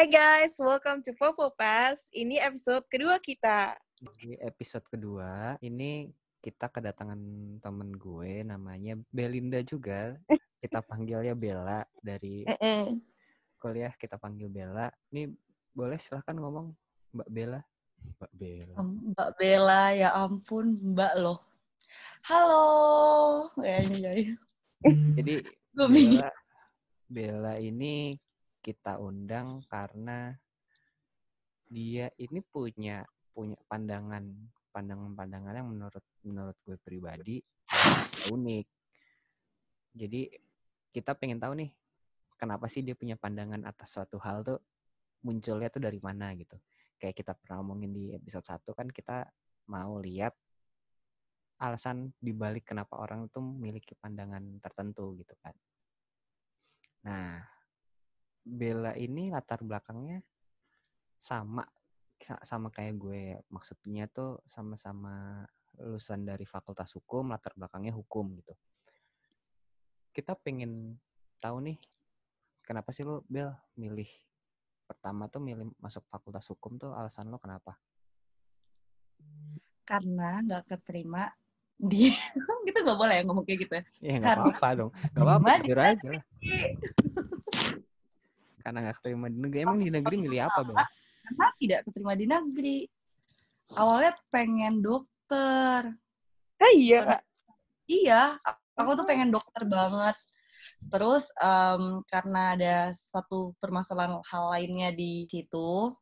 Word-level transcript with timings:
Hai 0.00 0.08
guys, 0.08 0.56
welcome 0.56 1.04
to 1.04 1.12
Popo 1.12 1.52
Pass. 1.52 2.08
Ini 2.16 2.40
episode 2.40 2.88
kedua 2.88 3.20
kita. 3.20 3.76
Di 4.16 4.32
episode 4.40 4.88
kedua, 4.88 5.60
ini 5.60 6.08
kita 6.40 6.72
kedatangan 6.72 7.20
temen 7.60 7.92
gue 8.00 8.40
namanya 8.40 8.96
Belinda 9.12 9.60
juga. 9.60 10.16
Kita 10.56 10.80
panggilnya 10.88 11.36
Bella 11.36 11.84
dari 12.00 12.48
kuliah 13.60 13.92
kita 13.92 14.16
panggil 14.16 14.48
Bella. 14.48 14.88
Ini 15.12 15.28
boleh 15.76 16.00
silahkan 16.00 16.32
ngomong 16.32 16.72
Mbak 17.12 17.28
Bella. 17.28 17.60
Mbak 18.00 18.32
Bella. 18.32 18.76
Mbak 18.80 19.30
Bella, 19.36 19.82
ya 20.00 20.08
ampun, 20.16 20.80
Mbak 20.96 21.14
loh. 21.20 21.44
Halo. 22.24 22.64
Ya, 23.60 23.84
ya, 23.84 24.12
ya. 24.16 24.32
Jadi. 25.20 25.44
Bella, 25.76 26.32
Bella 27.04 27.60
ini 27.60 28.16
kita 28.60 29.00
undang 29.00 29.64
karena 29.66 30.36
dia 31.70 32.12
ini 32.20 32.44
punya 32.44 33.06
punya 33.30 33.56
pandangan 33.70 34.26
pandangan-pandangan 34.70 35.54
yang 35.54 35.68
menurut 35.70 36.04
menurut 36.22 36.56
gue 36.62 36.76
pribadi 36.78 37.42
unik. 38.30 38.66
Jadi 39.90 40.20
kita 40.94 41.14
pengen 41.18 41.42
tahu 41.42 41.58
nih 41.58 41.70
kenapa 42.38 42.70
sih 42.70 42.82
dia 42.82 42.94
punya 42.94 43.18
pandangan 43.18 43.66
atas 43.66 43.90
suatu 43.90 44.18
hal 44.22 44.46
tuh 44.46 44.58
munculnya 45.26 45.68
tuh 45.70 45.82
dari 45.82 45.98
mana 45.98 46.32
gitu. 46.38 46.56
Kayak 47.00 47.16
kita 47.16 47.32
pernah 47.34 47.62
ngomongin 47.62 47.90
di 47.90 48.04
episode 48.14 48.46
1 48.46 48.76
kan 48.76 48.88
kita 48.90 49.26
mau 49.70 49.98
lihat 49.98 50.34
alasan 51.60 52.10
dibalik 52.16 52.64
kenapa 52.72 52.96
orang 52.96 53.28
itu 53.28 53.38
memiliki 53.38 53.92
pandangan 53.98 54.42
tertentu 54.64 55.12
gitu 55.20 55.34
kan. 55.44 55.52
Nah, 57.04 57.44
Bella 58.40 58.96
ini 58.96 59.28
latar 59.28 59.60
belakangnya 59.60 60.24
sama 61.20 61.64
sa- 62.20 62.42
sama 62.44 62.68
kayak 62.72 62.94
gue. 62.96 63.22
Maksudnya 63.52 64.08
tuh 64.08 64.40
sama-sama 64.48 65.44
lulusan 65.80 66.24
dari 66.24 66.44
Fakultas 66.44 66.92
Hukum, 66.96 67.32
latar 67.32 67.52
belakangnya 67.56 67.96
hukum 67.96 68.36
gitu. 68.36 68.52
Kita 70.12 70.36
pengen 70.36 70.98
tahu 71.40 71.64
nih, 71.64 71.76
kenapa 72.60 72.90
sih 72.92 73.06
lo 73.06 73.24
Bel 73.30 73.48
milih 73.78 74.08
pertama 74.84 75.30
tuh 75.30 75.38
milih 75.40 75.70
masuk 75.78 76.02
Fakultas 76.10 76.44
Hukum 76.50 76.76
tuh 76.76 76.92
alasan 76.92 77.30
lo 77.30 77.38
kenapa? 77.38 77.78
Karena 79.86 80.42
nggak 80.42 80.64
keterima 80.66 81.30
di 81.80 82.12
gitu 82.68 82.78
nggak 82.84 82.98
boleh 82.98 83.14
ya 83.16 83.22
ngomong 83.24 83.44
kayak 83.46 83.60
gitu 83.64 83.72
ya. 83.78 83.84
Ya 84.04 84.14
nggak 84.20 84.36
apa-apa 84.36 84.68
dong, 84.76 84.90
nggak 84.92 85.24
apa-apa 85.24 85.48
jujur 85.64 85.78
aja. 85.80 86.10
Karena 88.60 88.78
nggak 88.84 88.96
keterima 89.00 89.26
di 89.32 89.38
negeri, 89.40 89.58
emang 89.64 89.78
di 89.80 89.90
negeri 89.92 90.14
milih 90.20 90.40
apa 90.46 90.60
Bel? 90.64 90.76
Karena 91.24 91.46
tidak 91.56 91.80
keterima 91.88 92.14
di 92.16 92.26
negeri. 92.28 92.78
Awalnya 93.74 94.12
pengen 94.28 94.74
dokter. 94.82 95.80
Ah 96.60 96.72
iya, 96.76 96.98
Kak. 97.06 97.22
Iya, 97.90 98.22
aku 98.76 98.90
tuh 98.98 99.06
pengen 99.08 99.32
dokter 99.32 99.64
banget. 99.64 100.16
Terus 100.90 101.30
em, 101.38 102.00
karena 102.08 102.56
ada 102.56 102.76
satu 102.96 103.52
permasalahan 103.60 104.20
hal 104.26 104.44
lainnya 104.52 104.90
di 104.94 105.28
situ, 105.28 105.92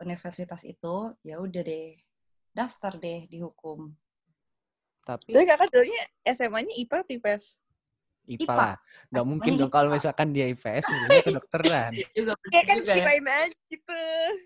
universitas 0.00 0.62
itu, 0.64 1.12
ya 1.24 1.40
udah 1.40 1.62
deh, 1.62 1.96
daftar 2.52 2.96
deh 2.96 3.28
di 3.28 3.40
hukum. 3.40 3.92
Tapi 5.06 5.30
Tapi 5.30 5.44
kakak 5.46 5.70
dulunya 5.70 6.02
SMA-nya 6.26 6.74
IPA 6.74 6.96
atau 7.04 7.14
IPS? 7.14 7.44
IPA 8.26 8.42
IPA. 8.42 8.54
lah. 8.54 8.74
Nggak 9.06 9.26
mungkin 9.26 9.50
Namanya 9.50 9.62
dong 9.62 9.72
kalau 9.72 9.88
IPA. 9.88 9.96
misalkan 9.96 10.28
dia 10.30 10.46
IPS, 10.46 10.84
milihnya 10.84 11.22
kedokteran. 11.24 11.90
Juga 12.16 12.32
Ya 12.32 12.36
bener 12.36 12.62
kan 12.66 12.76
ya. 12.76 12.94
kirain 12.94 13.26
aja 13.26 13.58
gitu. 13.66 14.00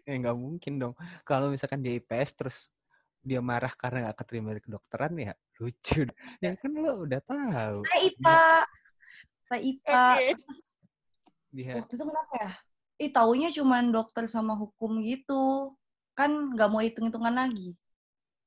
Ya 0.05 0.15
nggak 0.17 0.37
mungkin 0.37 0.73
dong. 0.77 0.95
Kalau 1.23 1.47
misalkan 1.49 1.81
dia 1.81 1.93
IPS 1.97 2.31
terus 2.35 2.59
dia 3.21 3.41
marah 3.41 3.73
karena 3.73 4.09
nggak 4.09 4.19
keterima 4.19 4.57
di 4.57 4.63
kedokteran 4.63 5.13
ya 5.15 5.33
lucu. 5.57 6.09
Ya 6.39 6.51
kan 6.57 6.71
lo 6.73 7.05
udah 7.05 7.21
tahu. 7.21 7.79
Saya 7.85 8.01
IPA. 8.07 8.41
Saya 9.45 9.61
IPA. 9.61 10.05
Oke. 10.15 10.29
Terus 10.37 10.61
Dia 11.51 11.75
waktu 11.75 11.95
itu 11.99 12.05
kenapa 12.07 12.35
ya? 12.39 12.51
Ih, 13.01 13.11
taunya 13.11 13.49
cuman 13.51 13.91
dokter 13.91 14.25
sama 14.25 14.55
hukum 14.55 15.01
gitu. 15.01 15.73
Kan 16.13 16.53
nggak 16.53 16.69
mau 16.69 16.79
hitung-hitungan 16.79 17.33
lagi. 17.33 17.73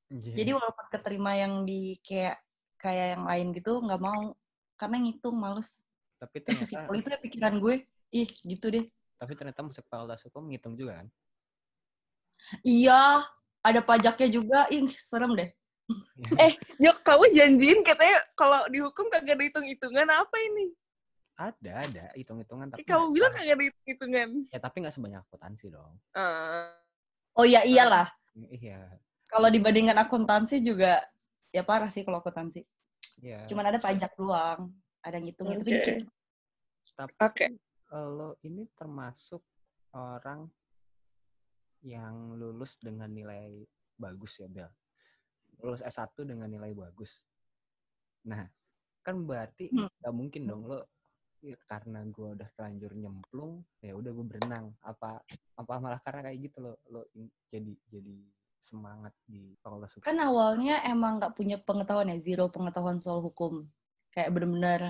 Iya. 0.08 0.32
Jadi 0.40 0.50
walaupun 0.54 0.86
keterima 0.88 1.34
yang 1.34 1.66
di 1.66 1.98
kayak 2.00 2.38
kayak 2.78 3.18
yang 3.18 3.24
lain 3.26 3.46
gitu, 3.50 3.82
nggak 3.82 3.98
mau. 3.98 4.32
Karena 4.84 5.00
ngitung 5.00 5.32
males. 5.34 5.80
tapi 6.14 6.40
sesimpel 6.46 6.92
ternyata 6.92 7.00
itu 7.00 7.08
ya 7.10 7.18
pikiran 7.20 7.54
gue. 7.56 7.74
Ih, 8.10 8.28
gitu 8.44 8.68
deh. 8.68 8.84
tapi 9.14 9.32
ternyata 9.32 9.60
masuk 9.60 9.84
fakultas 9.84 10.20
hukum 10.22 10.44
ngitung 10.46 10.72
juga 10.74 11.00
kan. 11.00 11.08
Iya, 12.60 13.24
ada 13.60 13.80
pajaknya 13.80 14.28
juga. 14.30 14.58
Ih, 14.68 14.84
serem 14.90 15.32
deh. 15.34 15.50
Eh, 16.40 16.56
Yuk, 16.78 17.00
kamu 17.00 17.28
janjiin 17.30 17.80
katanya 17.80 18.16
kalau 18.34 18.64
dihukum 18.68 19.08
kagak 19.08 19.36
ada 19.36 19.44
hitung-hitungan 19.44 20.08
apa 20.08 20.36
ini? 20.42 20.72
Ada 21.34 21.72
ada 21.84 22.04
hitung-hitungan 22.14 22.70
tapi 22.70 22.80
Eh, 22.80 22.86
kamu 22.86 23.04
bilang 23.10 23.32
kagak 23.32 23.52
ada 23.52 23.64
hitung-hitungan. 23.64 24.28
ya 24.48 24.58
tapi 24.58 24.76
nggak 24.80 24.94
sebanyak 24.94 25.20
akuntansi 25.22 25.66
dong. 25.68 25.92
Ah. 26.12 26.72
Oh 27.34 27.44
ya 27.44 27.64
iyalah. 27.64 28.08
Iya. 28.34 28.96
Kalau 29.26 29.48
dibandingkan 29.48 29.98
akuntansi 29.98 30.60
juga 30.60 31.04
ya 31.50 31.60
parah 31.60 31.88
sih 31.88 32.00
kalau 32.00 32.20
akuntansi. 32.20 32.64
Iya. 33.24 33.48
Cuman 33.48 33.64
ada 33.72 33.80
pajak 33.80 34.12
doang. 34.20 34.68
Ada 35.00 35.16
ngitung 35.16 35.48
itu 35.48 35.64
dikit. 35.64 36.04
Tapi 36.92 37.12
Oke. 37.24 37.46
lo 37.94 38.36
ini 38.44 38.68
termasuk 38.76 39.40
orang 39.96 40.44
yang 41.84 42.36
lulus 42.36 42.76
dengan 42.76 43.08
nilai 43.08 43.64
bagus 43.96 44.40
ya, 44.40 44.48
Bel. 44.48 44.68
Lulus 45.64 45.80
S1 45.80 46.12
dengan 46.24 46.48
nilai 46.52 46.72
bagus. 46.76 47.24
Nah, 48.28 48.44
kan 49.00 49.16
berarti 49.24 49.72
Hmm. 49.72 49.88
nggak 50.00 50.14
mungkin 50.16 50.42
dong 50.48 50.64
lo 50.68 50.80
ya, 51.44 51.56
karena 51.68 52.00
gue 52.08 52.28
udah 52.36 52.48
terlanjur 52.56 52.92
nyemplung, 52.96 53.60
ya 53.84 53.92
udah 53.92 54.10
gue 54.12 54.26
berenang. 54.26 54.72
Apa 54.80 55.20
apa 55.54 55.74
malah 55.80 56.00
karena 56.00 56.28
kayak 56.28 56.38
gitu 56.50 56.56
lo 56.60 56.72
lo 56.88 57.02
jadi 57.52 57.72
jadi 57.88 58.16
semangat 58.64 59.12
di 59.28 59.52
fakultas 59.60 59.92
hukum. 59.92 60.04
Kan 60.08 60.18
awalnya 60.18 60.80
emang 60.88 61.20
nggak 61.20 61.36
punya 61.36 61.60
pengetahuan 61.60 62.08
ya, 62.08 62.18
zero 62.24 62.48
pengetahuan 62.48 62.96
soal 62.96 63.20
hukum. 63.20 63.68
Kayak 64.08 64.32
bener-bener 64.32 64.80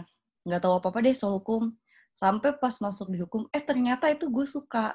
nggak 0.47 0.61
tahu 0.63 0.79
apa-apa 0.79 0.99
deh 1.03 1.17
soal 1.17 1.43
hukum. 1.43 1.75
Sampai 2.15 2.55
pas 2.55 2.79
masuk 2.79 3.11
di 3.11 3.19
hukum, 3.19 3.51
eh 3.51 3.59
ternyata 3.59 4.07
itu 4.07 4.31
gue 4.31 4.47
suka. 4.47 4.95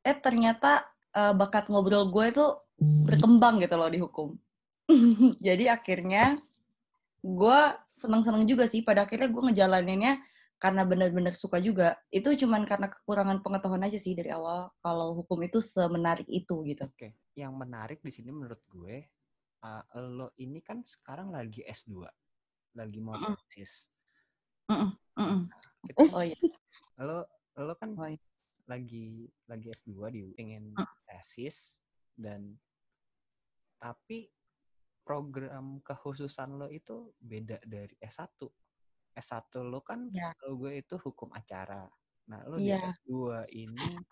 Eh 0.00 0.16
ternyata 0.16 0.88
eh, 1.12 1.36
bakat 1.36 1.68
ngobrol 1.68 2.08
gue 2.08 2.24
itu 2.32 2.46
berkembang 2.80 3.60
gitu 3.60 3.76
loh 3.76 3.90
di 3.92 4.00
hukum. 4.00 4.28
Jadi 5.46 5.68
akhirnya 5.68 6.40
gue 7.20 7.60
seneng-seneng 7.86 8.48
juga 8.48 8.64
sih. 8.64 8.80
Pada 8.80 9.04
akhirnya 9.04 9.28
gue 9.28 9.42
ngejalaninnya 9.52 10.12
karena 10.62 10.82
benar-benar 10.86 11.34
suka 11.34 11.58
juga. 11.58 11.98
Itu 12.08 12.32
cuman 12.38 12.62
karena 12.62 12.86
kekurangan 12.90 13.42
pengetahuan 13.42 13.82
aja 13.82 13.98
sih 13.98 14.14
dari 14.14 14.30
awal 14.30 14.70
kalau 14.78 15.18
hukum 15.18 15.42
itu 15.42 15.58
semenarik 15.58 16.26
itu 16.30 16.62
gitu. 16.66 16.86
Oke, 16.86 17.18
yang 17.34 17.52
menarik 17.52 18.00
di 18.00 18.10
sini 18.10 18.28
menurut 18.28 18.60
gue, 18.66 19.08
uh, 19.62 19.82
lo 19.98 20.32
ini 20.36 20.60
kan 20.60 20.82
sekarang 20.82 21.30
lagi 21.30 21.64
S2, 21.64 22.04
lagi 22.74 22.98
mau 22.98 23.16
tesis. 23.48 23.88
Mm-mm. 24.68 25.48
Kita- 25.84 26.12
Oh 26.12 26.22
iya. 26.22 26.36
lo 27.00 27.24
lo 27.58 27.74
kan 27.74 27.92
Oh, 27.94 28.06
iya. 28.06 28.20
lagi 28.64 29.28
lagi 29.44 29.66
S2 29.70 29.90
di 30.08 30.22
pengen 30.32 30.72
Mm. 30.72 30.88
tesis 31.04 31.76
dan 32.14 32.56
tapi 33.76 34.30
program 35.02 35.82
kekhususan 35.82 36.54
lo 36.54 36.70
itu 36.70 37.10
beda 37.18 37.58
dari 37.62 37.92
S1. 37.98 38.48
S1 39.12 39.42
lo 39.62 39.82
kan 39.82 40.08
Ya. 40.08 40.32
setahu 40.32 40.64
gue 40.64 40.72
itu 40.78 40.94
hukum 40.96 41.28
acara. 41.32 41.84
Nah, 42.30 42.40
lo 42.46 42.56
Iya. 42.56 42.78
di 42.78 43.10
S2 43.10 43.12
ini 43.50 43.76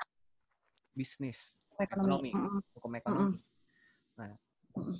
bisnis, 0.90 1.56
Ekonomi. 1.78 2.28
ekonomi, 2.28 2.30
Mm-mm. 2.34 2.60
Hukum 2.90 2.98
ekonomi. 2.98 3.22
Mm-mm. 3.22 4.18
Nah, 4.18 4.32
Mm-mm. 4.74 4.98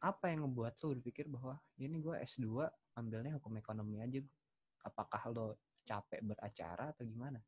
apa 0.00 0.24
yang 0.32 0.48
ngebuat 0.48 0.72
lo 0.80 0.86
berpikir 0.96 1.28
bahwa 1.28 1.60
ini 1.76 2.00
gue 2.00 2.16
S2 2.24 2.64
ambilnya 2.96 3.36
hukum 3.36 3.52
ekonomi 3.60 4.00
aja? 4.00 4.24
Apakah 4.88 5.22
lo 5.36 5.46
capek 5.84 6.24
beracara 6.24 6.96
atau 6.96 7.04
gimana? 7.04 7.38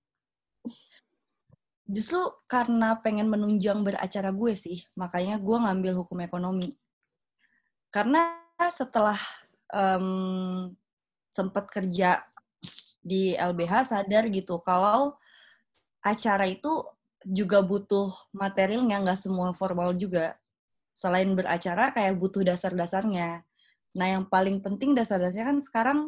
Justru 1.88 2.20
karena 2.44 3.00
pengen 3.00 3.32
menunjang 3.32 3.80
beracara 3.80 4.28
gue 4.28 4.52
sih, 4.52 4.84
makanya 4.92 5.40
gue 5.40 5.56
ngambil 5.56 6.04
hukum 6.04 6.20
ekonomi. 6.20 6.76
Karena 7.88 8.36
setelah 8.68 9.16
em, 9.72 10.76
sempat 11.32 11.72
kerja 11.72 12.20
di 13.00 13.32
LBH 13.32 13.88
sadar 13.88 14.28
gitu 14.28 14.60
kalau 14.60 15.16
acara 16.04 16.44
itu 16.44 16.84
juga 17.26 17.64
butuh 17.64 18.14
materialnya 18.30 19.02
nggak 19.02 19.18
semua 19.18 19.50
formal 19.56 19.94
juga. 19.98 20.38
Selain 20.94 21.30
beracara 21.34 21.90
kayak 21.94 22.18
butuh 22.18 22.42
dasar-dasarnya. 22.42 23.42
Nah, 23.94 24.06
yang 24.06 24.26
paling 24.26 24.62
penting 24.62 24.94
dasar-dasarnya 24.94 25.46
kan 25.54 25.58
sekarang 25.62 25.98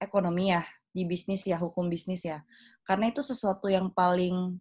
ekonomi 0.00 0.52
ya, 0.52 0.64
di 0.92 1.04
bisnis 1.04 1.44
ya, 1.44 1.60
hukum 1.60 1.88
bisnis 1.88 2.24
ya. 2.24 2.44
Karena 2.84 3.12
itu 3.12 3.20
sesuatu 3.20 3.68
yang 3.68 3.92
paling, 3.92 4.56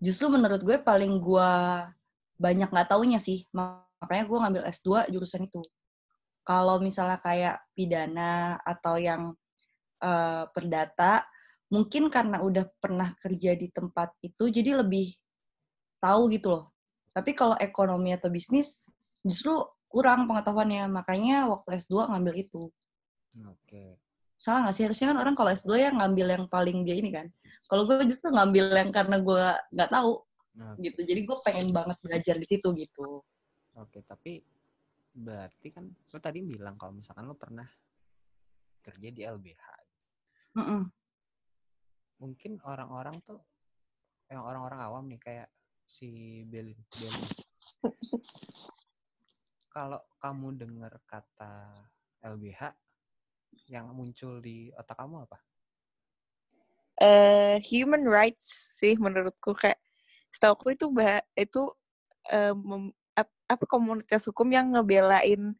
justru 0.00 0.28
menurut 0.28 0.60
gue 0.64 0.76
paling 0.80 1.20
gue 1.20 1.52
banyak 2.36 2.68
nggak 2.68 2.88
taunya 2.88 3.20
sih. 3.20 3.44
Makanya 3.52 4.24
gue 4.24 4.38
ngambil 4.40 4.62
S2 4.68 5.08
jurusan 5.12 5.48
itu. 5.48 5.60
Kalau 6.46 6.78
misalnya 6.78 7.18
kayak 7.18 7.58
pidana 7.74 8.60
atau 8.62 9.00
yang 9.00 9.34
uh, 10.00 10.44
perdata, 10.54 11.26
mungkin 11.72 12.08
karena 12.12 12.42
udah 12.42 12.66
pernah 12.78 13.10
kerja 13.18 13.58
di 13.58 13.68
tempat 13.70 14.14
itu, 14.22 14.50
jadi 14.50 14.80
lebih 14.80 15.14
tahu 15.98 16.30
gitu 16.30 16.54
loh. 16.54 16.64
Tapi 17.10 17.32
kalau 17.32 17.56
ekonomi 17.56 18.12
atau 18.12 18.28
bisnis, 18.28 18.84
justru 19.24 19.56
kurang 19.88 20.28
pengetahuannya. 20.28 20.86
Makanya 20.92 21.48
waktu 21.48 21.80
S2 21.80 22.12
ngambil 22.12 22.34
itu. 22.36 22.68
Oke. 23.48 23.96
Salah 24.36 24.68
nggak 24.68 24.76
sih? 24.76 24.84
Harusnya 24.84 25.16
kan 25.16 25.18
orang 25.24 25.34
kalau 25.34 25.50
S2 25.50 25.70
ya 25.80 25.90
ngambil 25.96 26.26
yang 26.36 26.44
paling 26.46 26.84
dia 26.84 26.96
ini 27.00 27.10
kan. 27.10 27.26
Kalau 27.66 27.88
gue 27.88 28.04
justru 28.04 28.28
ngambil 28.28 28.68
yang 28.76 28.90
karena 28.92 29.16
gue 29.16 29.44
nggak 29.72 29.90
tahu. 29.90 30.12
Oke. 30.56 30.88
gitu. 30.88 31.00
Jadi 31.04 31.20
gue 31.28 31.36
pengen 31.44 31.68
banget 31.72 31.96
belajar 32.00 32.36
di 32.40 32.46
situ 32.48 32.72
gitu. 32.72 33.20
Oke, 33.76 34.00
tapi 34.04 34.40
berarti 35.16 35.68
kan 35.72 35.84
lo 35.88 36.18
tadi 36.20 36.44
bilang 36.44 36.76
kalau 36.76 36.96
misalkan 36.96 37.24
lo 37.28 37.36
pernah 37.36 37.64
kerja 38.84 39.08
di 39.08 39.20
LBH. 39.24 39.64
Mm 40.56 40.64
-mm. 40.64 40.82
Mungkin 42.16 42.60
orang-orang 42.64 43.20
tuh 43.24 43.40
yang 44.26 44.42
orang-orang 44.42 44.80
awam 44.82 45.04
nih 45.06 45.20
kayak 45.22 45.48
si 45.86 46.42
Belin. 46.48 46.78
Belin. 46.96 47.14
Kalau 49.74 50.00
kamu 50.18 50.56
dengar 50.56 50.96
kata 51.04 51.68
LBH, 52.24 52.72
yang 53.68 53.92
muncul 53.92 54.38
di 54.40 54.70
otak 54.76 54.96
kamu 54.98 55.24
apa? 55.24 55.38
Uh, 56.96 57.60
human 57.60 58.08
rights 58.08 58.76
sih 58.80 58.96
menurutku 58.96 59.52
kayak 59.52 59.76
setahu 60.32 60.72
itu 60.72 60.88
bah 60.88 61.20
itu 61.36 61.68
um, 62.32 62.88
apa 63.46 63.64
komunitas 63.68 64.24
hukum 64.26 64.48
yang 64.48 64.72
ngebelain 64.74 65.54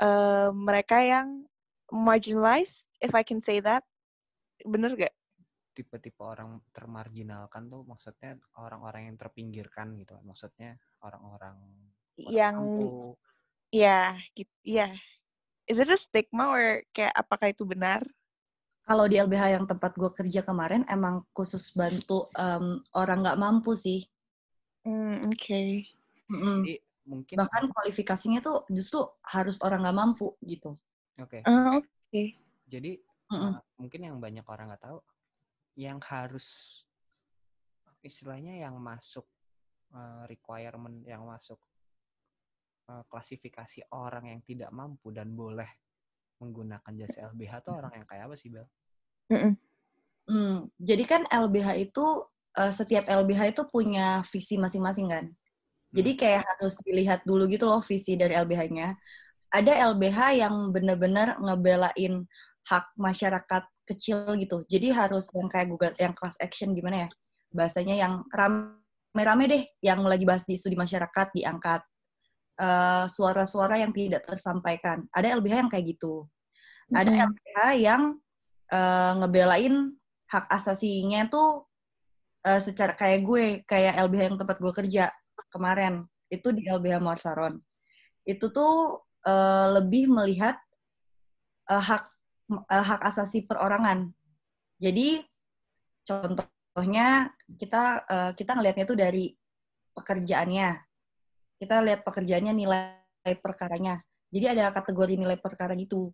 uh, 0.00 0.52
mereka 0.52 1.00
yang 1.00 1.48
marginalized 1.88 2.84
if 3.00 3.16
I 3.16 3.24
can 3.24 3.40
say 3.40 3.58
that 3.64 3.82
bener 4.62 4.92
gak? 4.94 5.14
Tipe-tipe 5.78 6.18
orang 6.18 6.58
termarginalkan 6.74 7.70
tuh 7.70 7.86
maksudnya 7.86 8.34
orang-orang 8.58 9.14
yang 9.14 9.16
terpinggirkan 9.16 9.94
gitu 9.94 10.18
maksudnya 10.26 10.74
orang-orang 11.06 11.54
yang 12.18 12.58
ya 13.70 14.18
gitu 14.34 14.58
ya 14.66 14.90
is 15.70 15.78
it 15.78 15.86
a 15.86 15.94
stigma 15.94 16.50
or 16.50 16.82
kayak 16.90 17.14
apakah 17.14 17.54
itu 17.54 17.62
benar 17.62 18.02
kalau 18.82 19.06
di 19.06 19.22
LBH 19.22 19.54
yang 19.54 19.64
tempat 19.70 19.94
gue 19.94 20.10
kerja 20.10 20.42
kemarin 20.42 20.82
emang 20.90 21.22
khusus 21.30 21.70
bantu 21.78 22.26
um, 22.34 22.82
orang 22.98 23.22
nggak 23.22 23.38
mampu 23.38 23.78
sih 23.78 24.02
mm, 24.82 25.30
oke 25.30 25.38
okay. 25.38 25.86
mm 26.26 26.38
-mm. 26.42 26.58
mungkin 27.06 27.36
bahkan 27.38 27.70
kualifikasinya 27.70 28.42
tuh 28.42 28.66
justru 28.66 29.06
harus 29.22 29.62
orang 29.62 29.86
nggak 29.86 29.98
mampu 30.02 30.34
gitu 30.42 30.74
oke 31.22 31.38
okay. 31.38 31.46
uh, 31.46 31.78
oke 31.78 31.86
okay. 32.10 32.34
jadi 32.66 32.98
mm 33.30 33.36
-mm. 33.38 33.52
Uh, 33.54 33.62
mungkin 33.78 34.00
yang 34.02 34.16
banyak 34.18 34.42
orang 34.42 34.74
nggak 34.74 34.82
tahu 34.82 34.98
yang 35.78 36.02
harus 36.02 36.46
istilahnya 38.02 38.58
yang 38.66 38.74
masuk 38.82 39.22
uh, 39.94 40.26
requirement 40.26 41.06
yang 41.06 41.22
masuk 41.22 41.58
uh, 42.90 43.06
klasifikasi 43.06 43.86
orang 43.94 44.34
yang 44.34 44.40
tidak 44.42 44.74
mampu 44.74 45.14
dan 45.14 45.30
boleh 45.38 45.70
menggunakan 46.42 46.92
jasa 46.98 47.30
LBH 47.30 47.62
itu 47.62 47.70
orang 47.70 47.92
yang 48.02 48.06
kayak 48.10 48.26
apa 48.26 48.34
sih 48.34 48.50
Bel? 48.50 48.66
Mm 49.30 49.38
-mm. 49.38 49.52
Hmm, 50.28 50.56
jadi 50.76 51.04
kan 51.08 51.22
LBH 51.30 51.88
itu 51.88 52.04
uh, 52.58 52.72
setiap 52.74 53.08
LBH 53.08 53.56
itu 53.56 53.62
punya 53.70 54.20
visi 54.28 54.60
masing-masing 54.60 55.08
kan. 55.08 55.24
Jadi 55.88 56.10
hmm. 56.12 56.20
kayak 56.20 56.42
harus 56.44 56.74
dilihat 56.84 57.24
dulu 57.24 57.48
gitu 57.48 57.64
loh 57.64 57.80
visi 57.80 58.12
dari 58.18 58.36
LBH-nya. 58.36 58.92
Ada 59.48 59.88
LBH 59.96 60.18
yang 60.36 60.54
benar-benar 60.68 61.40
ngebelain 61.40 62.28
hak 62.68 62.92
masyarakat 63.00 63.64
kecil 63.88 64.36
gitu. 64.36 64.62
Jadi 64.68 64.92
harus 64.92 65.32
yang 65.32 65.48
kayak 65.48 65.72
Google, 65.72 65.94
yang 65.96 66.12
class 66.12 66.36
action 66.38 66.76
gimana 66.76 67.06
ya? 67.06 67.08
Bahasanya 67.48 67.96
yang 67.96 68.12
rame-rame 68.28 69.44
deh, 69.48 69.62
yang 69.80 70.04
lagi 70.04 70.28
bahas 70.28 70.44
di 70.44 70.54
studi 70.54 70.76
masyarakat 70.76 71.32
diangkat. 71.32 71.80
Uh, 72.58 73.06
suara-suara 73.06 73.78
yang 73.78 73.94
tidak 73.94 74.26
tersampaikan. 74.26 75.06
Ada 75.14 75.38
LBH 75.38 75.54
yang 75.66 75.70
kayak 75.70 75.86
gitu. 75.94 76.26
Ada. 76.90 77.30
LBH 77.30 77.58
yang 77.78 78.02
uh, 78.74 79.12
ngebelain 79.22 79.94
hak 80.26 80.44
asasinya 80.50 81.30
tuh 81.30 81.64
uh, 82.44 82.60
secara 82.60 82.98
kayak 82.98 83.22
gue, 83.22 83.44
kayak 83.62 83.94
LBH 84.02 84.22
yang 84.34 84.38
tempat 84.42 84.56
gue 84.58 84.72
kerja 84.74 85.04
kemarin. 85.54 86.02
Itu 86.28 86.50
di 86.50 86.66
LBH 86.66 86.98
Morsaron. 86.98 87.62
Itu 88.26 88.50
tuh 88.50 89.06
uh, 89.24 89.66
lebih 89.78 90.10
melihat 90.10 90.58
uh, 91.70 91.78
hak 91.78 92.17
uh, 92.52 92.84
hak 92.84 93.00
asasi 93.04 93.44
perorangan. 93.44 94.12
Jadi 94.80 95.22
contohnya 96.08 97.32
kita 97.58 97.82
uh, 98.08 98.32
kita 98.32 98.56
ngelihatnya 98.56 98.84
itu 98.88 98.96
dari 98.96 99.24
pekerjaannya. 99.92 100.70
Kita 101.58 101.82
lihat 101.82 102.06
pekerjaannya 102.06 102.54
nilai 102.54 103.34
perkaranya. 103.42 104.00
Jadi 104.30 104.46
ada 104.46 104.70
kategori 104.70 105.18
nilai 105.18 105.36
perkara 105.40 105.74
gitu. 105.74 106.12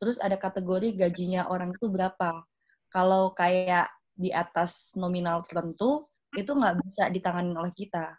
Terus 0.00 0.16
ada 0.16 0.34
kategori 0.40 0.96
gajinya 0.96 1.46
orang 1.46 1.76
itu 1.76 1.86
berapa. 1.86 2.42
Kalau 2.90 3.36
kayak 3.36 3.86
di 4.16 4.34
atas 4.34 4.96
nominal 4.98 5.44
tertentu, 5.46 6.08
itu 6.34 6.50
nggak 6.50 6.82
bisa 6.82 7.06
ditangani 7.12 7.54
oleh 7.54 7.70
kita. 7.70 8.16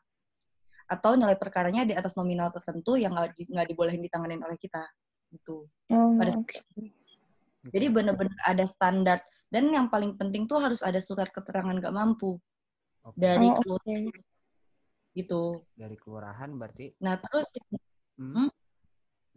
Atau 0.87 1.17
nilai 1.17 1.35
perkaranya 1.35 1.83
di 1.83 1.97
atas 1.97 2.15
nominal 2.15 2.53
tertentu 2.53 2.95
yang 2.95 3.17
nggak 3.17 3.67
dibolehin 3.67 3.99
ditangani 3.99 4.39
oleh 4.39 4.55
kita. 4.55 4.85
Gitu. 5.33 5.67
Oh, 5.91 6.15
Pada 6.15 6.37
okay. 6.37 6.61
Jadi 7.69 7.85
benar-benar 7.93 8.39
ada 8.41 8.65
standar 8.65 9.21
dan 9.53 9.69
yang 9.69 9.85
paling 9.93 10.17
penting 10.17 10.49
tuh 10.49 10.57
harus 10.57 10.81
ada 10.81 10.97
surat 10.97 11.29
keterangan 11.29 11.77
nggak 11.77 11.93
mampu 11.93 12.41
okay. 13.05 13.19
dari 13.21 13.47
oh, 13.53 13.61
kelurahan 13.61 14.01
okay. 14.09 14.23
gitu. 15.13 15.43
Dari 15.77 15.95
kelurahan 16.01 16.49
berarti. 16.57 16.85
Nah 17.05 17.21
terus, 17.21 17.45
hmm, 18.17 18.33
hmm? 18.33 18.49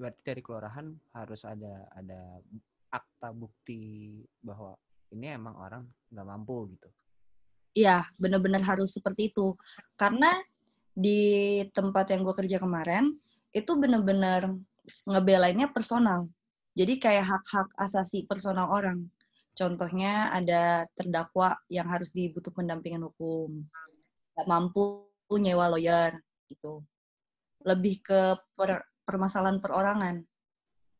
berarti 0.00 0.20
dari 0.24 0.40
kelurahan 0.40 0.86
harus 1.12 1.42
ada 1.44 1.84
ada 1.92 2.40
akta 2.88 3.28
bukti 3.34 4.22
bahwa 4.40 4.72
ini 5.12 5.36
emang 5.36 5.54
orang 5.60 5.82
nggak 6.08 6.24
mampu 6.26 6.72
gitu. 6.72 6.88
Iya, 7.74 8.06
benar-benar 8.16 8.62
harus 8.62 8.94
seperti 8.94 9.34
itu. 9.34 9.58
Karena 9.98 10.38
di 10.94 11.58
tempat 11.74 12.14
yang 12.14 12.22
gue 12.22 12.34
kerja 12.38 12.62
kemarin 12.62 13.10
itu 13.50 13.72
benar-benar 13.74 14.54
ngebelainnya 15.02 15.74
personal. 15.74 16.30
Jadi 16.74 16.98
kayak 16.98 17.24
hak-hak 17.30 17.68
asasi 17.78 18.26
personal 18.26 18.66
orang. 18.66 19.06
Contohnya 19.54 20.34
ada 20.34 20.90
terdakwa 20.98 21.54
yang 21.70 21.86
harus 21.86 22.10
dibutuh 22.10 22.50
pendampingan 22.50 23.06
hukum, 23.06 23.62
nggak 24.34 24.46
mampu 24.50 25.06
nyewa 25.30 25.70
lawyer 25.70 26.18
gitu. 26.50 26.82
Lebih 27.62 28.02
ke 28.02 28.34
per, 28.58 28.82
permasalahan 29.06 29.62
perorangan 29.62 30.26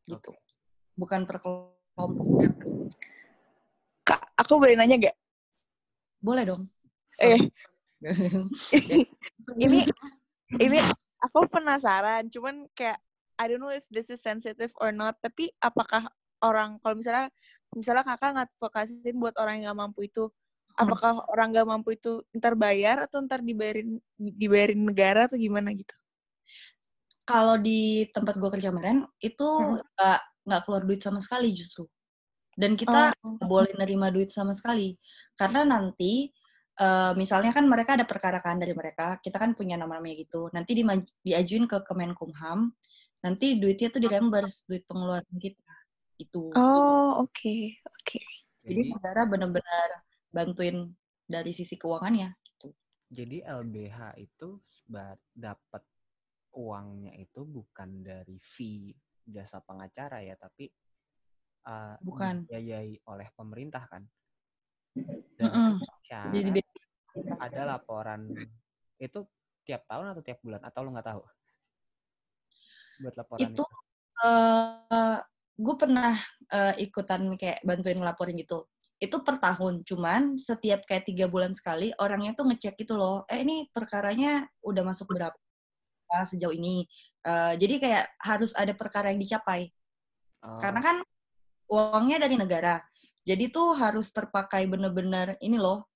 gitu, 0.07 0.31
bukan 0.95 1.27
per 1.27 1.43
kelompok. 1.43 2.31
Kak, 4.07 4.21
aku 4.39 4.55
boleh 4.55 4.79
nanya 4.79 5.11
gak? 5.11 5.17
Boleh 6.23 6.43
dong. 6.47 6.63
Eh, 7.19 7.51
ini 9.65 9.83
ini 10.63 10.79
aku 11.19 11.43
penasaran, 11.51 12.31
cuman 12.31 12.71
kayak 12.71 13.03
I 13.35 13.45
don't 13.51 13.59
know 13.59 13.73
if 13.73 13.83
this 13.91 14.07
is 14.07 14.23
sensitive 14.23 14.71
or 14.79 14.95
not, 14.95 15.19
tapi 15.19 15.51
apakah 15.59 16.07
orang 16.43 16.79
kalau 16.79 16.95
misalnya 16.95 17.27
misalnya 17.75 18.03
kakak 18.07 18.31
ngadvokasin 18.35 19.15
buat 19.19 19.35
orang 19.35 19.59
yang 19.59 19.71
nggak 19.71 19.79
mampu 19.83 20.07
itu, 20.07 20.27
hmm. 20.31 20.81
apakah 20.81 21.23
orang 21.31 21.47
nggak 21.51 21.67
mampu 21.67 21.89
itu 21.95 22.23
ntar 22.35 22.55
bayar 22.55 23.03
atau 23.03 23.19
ntar 23.23 23.43
dibayarin 23.43 23.99
dibayarin 24.15 24.81
negara 24.81 25.27
atau 25.27 25.35
gimana 25.35 25.75
gitu? 25.75 25.95
Kalau 27.25 27.57
di 27.57 28.05
tempat 28.13 28.37
gue 28.37 28.49
kerja 28.53 28.69
kemarin 28.71 29.03
itu 29.19 29.47
hmm. 29.47 29.83
nggak 29.95 30.19
hmm. 30.21 30.43
nggak 30.45 30.61
keluar 30.63 30.81
duit 30.85 31.01
sama 31.01 31.19
sekali 31.19 31.51
justru, 31.51 31.83
dan 32.55 32.77
kita 32.79 33.11
oh. 33.19 33.41
boleh 33.43 33.73
nerima 33.75 34.13
duit 34.13 34.29
sama 34.29 34.53
sekali 34.53 34.95
karena 35.33 35.65
nanti 35.65 36.29
uh, 36.79 37.11
misalnya 37.15 37.51
kan 37.51 37.65
mereka 37.67 37.95
ada 37.95 38.05
perkara 38.07 38.39
kan 38.43 38.59
dari 38.59 38.75
mereka, 38.75 39.19
kita 39.23 39.39
kan 39.39 39.55
punya 39.55 39.79
nama-namanya 39.79 40.15
gitu. 40.27 40.47
Nanti 40.51 40.75
di, 40.75 40.83
diajuin 41.23 41.65
ke 41.67 41.83
Kemenkumham, 41.83 42.71
nanti 43.25 43.57
duitnya 43.57 43.89
tuh 43.89 44.05
reimburse 44.05 44.69
duit 44.69 44.85
pengeluaran 44.85 45.37
kita 45.41 45.73
itu 46.21 46.53
oh 46.53 47.25
oke 47.25 47.33
okay. 47.33 47.81
oke 47.81 47.97
okay. 48.05 48.25
jadi 48.61 48.93
negara 48.93 49.25
benar-benar 49.25 49.89
bantuin 50.29 50.93
dari 51.25 51.49
sisi 51.49 51.73
keuangannya 51.73 52.37
gitu 52.45 52.69
jadi 53.09 53.41
LBH 53.65 54.21
itu 54.21 54.61
dapat 55.33 55.81
uangnya 56.55 57.11
itu 57.19 57.43
bukan 57.43 58.05
dari 58.05 58.37
fee 58.39 58.95
jasa 59.25 59.59
pengacara 59.59 60.21
ya, 60.21 60.37
tapi 60.37 60.69
uh, 61.67 61.97
Bukan. 61.99 62.45
dibiayai 62.45 63.01
oleh 63.09 63.27
pemerintah 63.33 63.83
kan. 63.89 64.03
Dan 65.35 66.31
Jadi 66.31 66.61
dia- 66.61 66.73
ada 67.41 67.75
laporan 67.75 68.31
itu 69.01 69.19
tiap 69.67 69.83
tahun 69.89 70.15
atau 70.15 70.23
tiap 70.23 70.39
bulan 70.39 70.61
atau 70.63 70.79
lu 70.85 70.95
nggak 70.95 71.07
tahu? 71.09 71.21
Buat 73.01 73.15
laporan 73.19 73.39
itu 73.43 73.63
eh 74.25 75.17
gue 75.55 75.75
pernah 75.79 76.13
eh, 76.51 76.73
ikutan 76.83 77.31
kayak 77.39 77.63
bantuin 77.63 77.99
ngelaporin 77.99 78.35
gitu. 78.39 78.67
Itu 78.95 79.23
per 79.27 79.43
tahun, 79.43 79.83
cuman 79.83 80.39
setiap 80.39 80.87
kayak 80.87 81.03
tiga 81.07 81.27
bulan 81.27 81.51
sekali 81.51 81.91
orangnya 81.99 82.31
tuh 82.35 82.47
ngecek 82.47 82.79
gitu 82.79 82.95
loh. 82.95 83.27
Eh 83.27 83.43
ini 83.43 83.67
perkaranya 83.71 84.47
udah 84.63 84.83
masuk 84.87 85.11
berapa 85.15 85.35
sejauh 86.27 86.55
ini. 86.55 86.87
Eh, 87.23 87.53
jadi 87.59 87.75
kayak 87.79 88.05
harus 88.23 88.51
ada 88.55 88.71
perkara 88.75 89.11
yang 89.11 89.19
dicapai. 89.19 89.67
Oh, 90.43 90.59
Karena 90.63 90.79
kan 90.79 90.97
uangnya 91.71 92.23
dari 92.27 92.35
negara. 92.39 92.79
Jadi 93.25 93.49
tuh 93.49 93.73
harus 93.73 94.13
terpakai 94.13 94.69
bener-bener 94.69 95.33
ini 95.41 95.57
loh, 95.57 95.89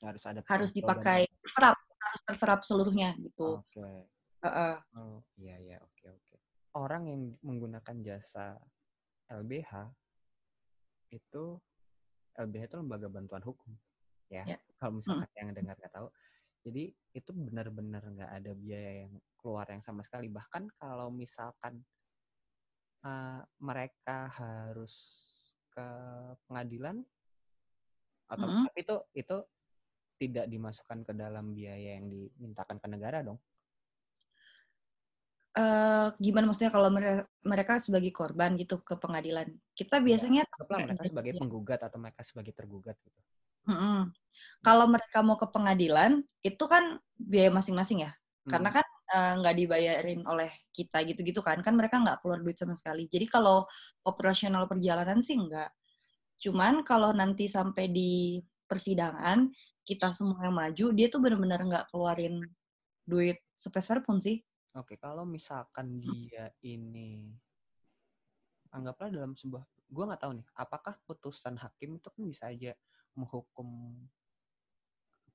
harus 0.00 0.22
ada 0.24 0.40
harus 0.48 0.70
dipakai 0.72 1.28
terserap, 1.44 1.76
harus 1.76 2.22
terserap 2.24 2.60
seluruhnya 2.64 3.12
gitu. 3.20 3.60
Oke. 3.60 4.08
Heeh. 4.44 4.76
Oh, 4.94 5.18
iya 5.40 5.56
iya, 5.58 5.76
oke 5.82 6.04
oke. 6.06 6.34
Orang 6.78 7.10
yang 7.10 7.34
menggunakan 7.42 7.96
jasa 8.06 8.54
LBH 9.28 9.90
itu 11.10 11.58
LBH 12.38 12.62
itu 12.70 12.76
lembaga 12.78 13.10
bantuan 13.10 13.42
hukum, 13.42 13.74
ya. 14.30 14.46
Ya. 14.46 14.58
Kalau 14.78 15.02
misalkan 15.02 15.26
yang 15.34 15.50
dengar 15.56 15.74
nggak 15.74 15.90
tahu, 15.90 16.08
jadi 16.62 16.94
itu 17.16 17.30
benar-benar 17.34 18.02
nggak 18.06 18.30
ada 18.30 18.52
biaya 18.54 18.92
yang 19.06 19.14
keluar 19.42 19.66
yang 19.66 19.82
sama 19.82 20.06
sekali. 20.06 20.30
Bahkan 20.30 20.70
kalau 20.78 21.10
misalkan 21.10 21.82
uh, 23.02 23.42
mereka 23.58 24.30
harus 24.30 24.94
ke 25.74 25.88
pengadilan 26.46 27.02
atau 28.28 28.44
Mm-mm. 28.44 28.64
tapi 28.68 28.78
itu 28.84 28.96
itu 29.16 29.36
tidak 30.18 30.46
dimasukkan 30.50 31.06
ke 31.06 31.12
dalam 31.14 31.54
biaya 31.54 31.96
yang 31.96 32.10
dimintakan 32.10 32.76
ke 32.82 32.86
negara 32.90 33.22
dong. 33.22 33.38
Eh 35.58 36.06
gimana 36.22 36.46
maksudnya 36.46 36.70
kalau 36.70 36.88
mere- 36.94 37.26
mereka 37.42 37.82
sebagai 37.82 38.14
korban 38.14 38.54
gitu 38.54 38.78
ke 38.78 38.94
pengadilan? 38.94 39.50
Kita 39.74 39.98
biasanya 39.98 40.46
tuh 40.46 40.54
Anggaplah 40.62 40.78
kayak 40.78 40.88
mereka 40.94 41.04
sebagai 41.10 41.32
penggugat 41.42 41.80
atau 41.82 41.98
mereka 41.98 42.20
sebagai 42.22 42.52
tergugat 42.54 42.96
gitu. 43.02 43.18
Mm-mm. 43.68 44.14
Kalau 44.62 44.86
mereka 44.86 45.18
mau 45.26 45.36
ke 45.36 45.50
pengadilan 45.50 46.22
itu 46.46 46.64
kan 46.70 46.96
biaya 47.18 47.50
masing-masing 47.50 48.06
ya, 48.06 48.12
karena 48.46 48.70
Hmm. 48.70 48.76
kan 48.80 48.86
eh, 49.08 49.32
nggak 49.40 49.56
dibayarin 49.56 50.20
oleh 50.28 50.50
kita 50.70 51.00
gitu-gitu 51.08 51.40
kan, 51.40 51.58
kan 51.64 51.72
mereka 51.72 51.96
nggak 51.98 52.20
keluar 52.22 52.38
duit 52.44 52.54
sama 52.60 52.76
sekali. 52.76 53.08
Jadi 53.08 53.24
kalau 53.24 53.64
operasional 54.04 54.68
perjalanan 54.68 55.24
sih 55.24 55.36
nggak. 55.36 55.68
Cuman 56.38 56.86
kalau 56.86 57.10
nanti 57.16 57.48
sampai 57.50 57.88
di 57.90 58.38
persidangan 58.68 59.48
kita 59.82 60.12
semua 60.12 60.44
yang 60.44 60.56
maju, 60.60 60.86
dia 60.92 61.08
tuh 61.08 61.20
benar-benar 61.24 61.60
nggak 61.64 61.84
keluarin 61.88 62.44
duit 63.08 63.40
sepeser 63.56 64.04
pun 64.04 64.20
sih. 64.20 64.44
Oke, 64.76 65.00
kalau 65.00 65.24
misalkan 65.24 65.96
dia 65.96 66.52
ini 66.60 67.32
anggaplah 68.68 69.08
dalam 69.08 69.32
sebuah 69.32 69.64
gua 69.88 70.04
nggak 70.12 70.20
tahu 70.20 70.32
nih, 70.36 70.46
apakah 70.52 70.94
putusan 71.08 71.56
hakim 71.56 71.96
itu 71.96 72.08
kan 72.12 72.22
bisa 72.28 72.52
aja 72.52 72.76
menghukum 73.16 73.96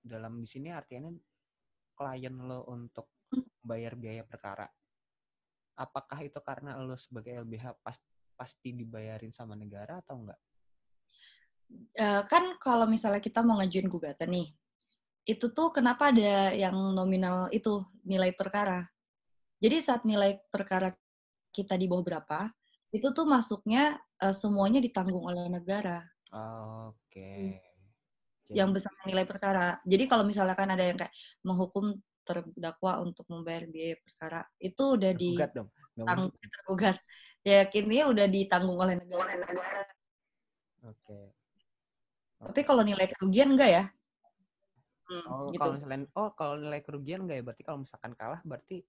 dalam 0.03 0.37
di 0.37 0.47
sini 0.47 0.69
artinya 0.69 1.09
klien 1.97 2.35
lo 2.37 2.67
untuk 2.69 3.09
bayar 3.63 3.97
biaya 3.97 4.21
perkara. 4.21 4.67
Apakah 5.73 6.21
itu 6.21 6.37
karena 6.43 6.77
lo 6.77 6.93
sebagai 6.93 7.33
LBH 7.41 7.81
pas, 7.81 7.97
pasti 8.37 8.75
dibayarin 8.77 9.33
sama 9.33 9.57
negara 9.57 9.97
atau 10.03 10.21
enggak? 10.21 10.41
Eh, 11.93 12.21
kan 12.29 12.53
kalau 12.61 12.85
misalnya 12.85 13.17
kita 13.17 13.41
mau 13.41 13.57
ngajuin 13.57 13.89
gugatan 13.89 14.29
nih, 14.29 14.47
itu 15.25 15.49
tuh 15.49 15.73
kenapa 15.73 16.13
ada 16.13 16.53
yang 16.53 16.75
nominal 16.93 17.49
itu 17.49 17.81
nilai 18.05 18.35
perkara. 18.35 18.92
Jadi 19.63 19.77
saat 19.79 20.03
nilai 20.03 20.43
perkara 20.51 20.91
kita 21.55 21.79
di 21.79 21.87
bawah 21.87 22.03
berapa, 22.03 22.51
itu 22.91 23.07
tuh 23.15 23.23
masuknya 23.23 23.95
eh, 24.19 24.35
semuanya 24.35 24.83
ditanggung 24.83 25.23
oleh 25.23 25.47
negara 25.47 26.03
Oke. 26.33 27.61
Jadi- 28.43 28.57
yang 28.59 28.69
besar 28.75 28.91
nilai 29.07 29.23
perkara. 29.23 29.79
Jadi 29.87 30.03
kalau 30.05 30.27
misalnya 30.27 30.53
kan 30.57 30.69
ada 30.69 30.83
yang 30.83 30.97
kayak 30.99 31.13
menghukum 31.41 31.95
terdakwa 32.27 33.01
untuk 33.01 33.25
membayar 33.31 33.65
biaya 33.65 33.95
perkara, 34.03 34.41
itu 34.59 34.83
udah 34.99 35.11
tergugat 35.15 35.51
dong. 35.55 35.69
Nggak 35.73 35.95
ditanggung 35.95 36.31
tergugat. 36.51 36.97
Ya 37.43 37.59
kini 37.67 37.97
udah 38.03 38.27
ditanggung 38.27 38.77
oleh 38.77 38.95
negara. 38.99 39.83
Oke. 40.83 41.19
Tapi 42.43 42.61
kalau 42.67 42.83
nilai 42.83 43.07
kerugian 43.07 43.55
enggak 43.55 43.69
ya? 43.71 43.83
Hmm, 45.07 45.25
Oh, 45.27 45.51
gitu. 45.51 45.59
kalau 45.59 45.73
misalnya 45.79 46.07
oh 46.15 46.29
kalau 46.35 46.55
nilai 46.59 46.81
kerugian 46.83 47.23
enggak 47.27 47.37
ya 47.39 47.43
berarti 47.43 47.63
kalau 47.63 47.79
misalkan 47.83 48.11
kalah 48.15 48.41
berarti 48.43 48.83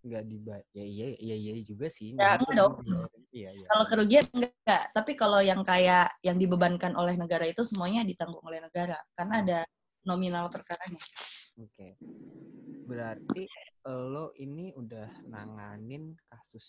nggak 0.00 0.24
dibayar. 0.26 0.66
Ya 0.72 0.84
iya 0.84 1.06
iya 1.20 1.34
iya 1.36 1.52
juga 1.60 1.86
sih. 1.92 2.16
Ya, 2.16 2.36
enggak 2.40 2.56
dong. 2.56 2.72
dibayarin. 2.84 3.22
Iya 3.30 3.50
iya. 3.54 3.66
Kalau 3.70 3.84
kerugian 3.86 4.26
enggak, 4.32 4.82
tapi 4.96 5.12
kalau 5.14 5.40
yang 5.44 5.62
kayak 5.62 6.10
yang 6.24 6.36
dibebankan 6.40 6.92
oleh 6.96 7.14
negara 7.14 7.44
itu 7.46 7.62
semuanya 7.62 8.02
ditanggung 8.02 8.42
oleh 8.42 8.60
negara 8.64 8.98
karena 9.14 9.34
Oh. 9.38 9.42
ada 9.44 9.58
nominal 10.08 10.48
perkaranya. 10.48 11.00
Oke. 11.60 12.00
Berarti 12.88 13.44
lo 13.86 14.32
ini 14.40 14.72
udah 14.74 15.08
nanganin 15.28 16.16
kasus 16.26 16.66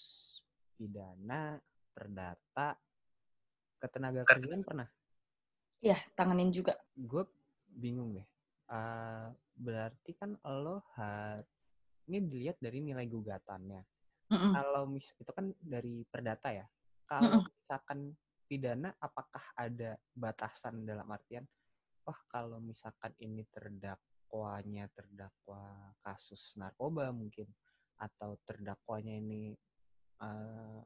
pidana, 0.77 1.57
perdata, 1.95 2.75
ketenaga 3.79 4.27
kerjaan 4.27 4.61
pernah? 4.61 4.87
Iya, 5.81 5.97
tanganin 6.13 6.53
juga. 6.53 6.77
Gue 6.93 7.25
bingung 7.65 8.13
deh. 8.13 8.27
Eh, 8.71 9.27
berarti 9.57 10.11
kan 10.15 10.37
lo 10.45 10.85
har 10.95 11.41
ini 12.11 12.27
dilihat 12.27 12.59
dari 12.59 12.83
nilai 12.83 13.07
gugatannya. 13.07 13.81
Mm-mm. 14.35 14.51
Kalau 14.51 14.83
mis 14.91 15.07
itu 15.15 15.31
kan 15.31 15.55
dari 15.63 16.03
perdata 16.03 16.51
ya. 16.51 16.67
Kalau 17.07 17.47
misalkan 17.47 18.11
pidana, 18.51 18.91
apakah 18.99 19.43
ada 19.55 19.95
batasan 20.11 20.83
dalam 20.83 21.07
artian, 21.07 21.47
wah 22.03 22.19
kalau 22.27 22.59
misalkan 22.59 23.15
ini 23.23 23.47
terdakwanya 23.47 24.91
terdakwa 24.91 25.95
kasus 26.03 26.55
narkoba 26.59 27.15
mungkin, 27.15 27.47
atau 27.99 28.35
terdakwanya 28.43 29.15
ini 29.15 29.55
eh, 30.23 30.81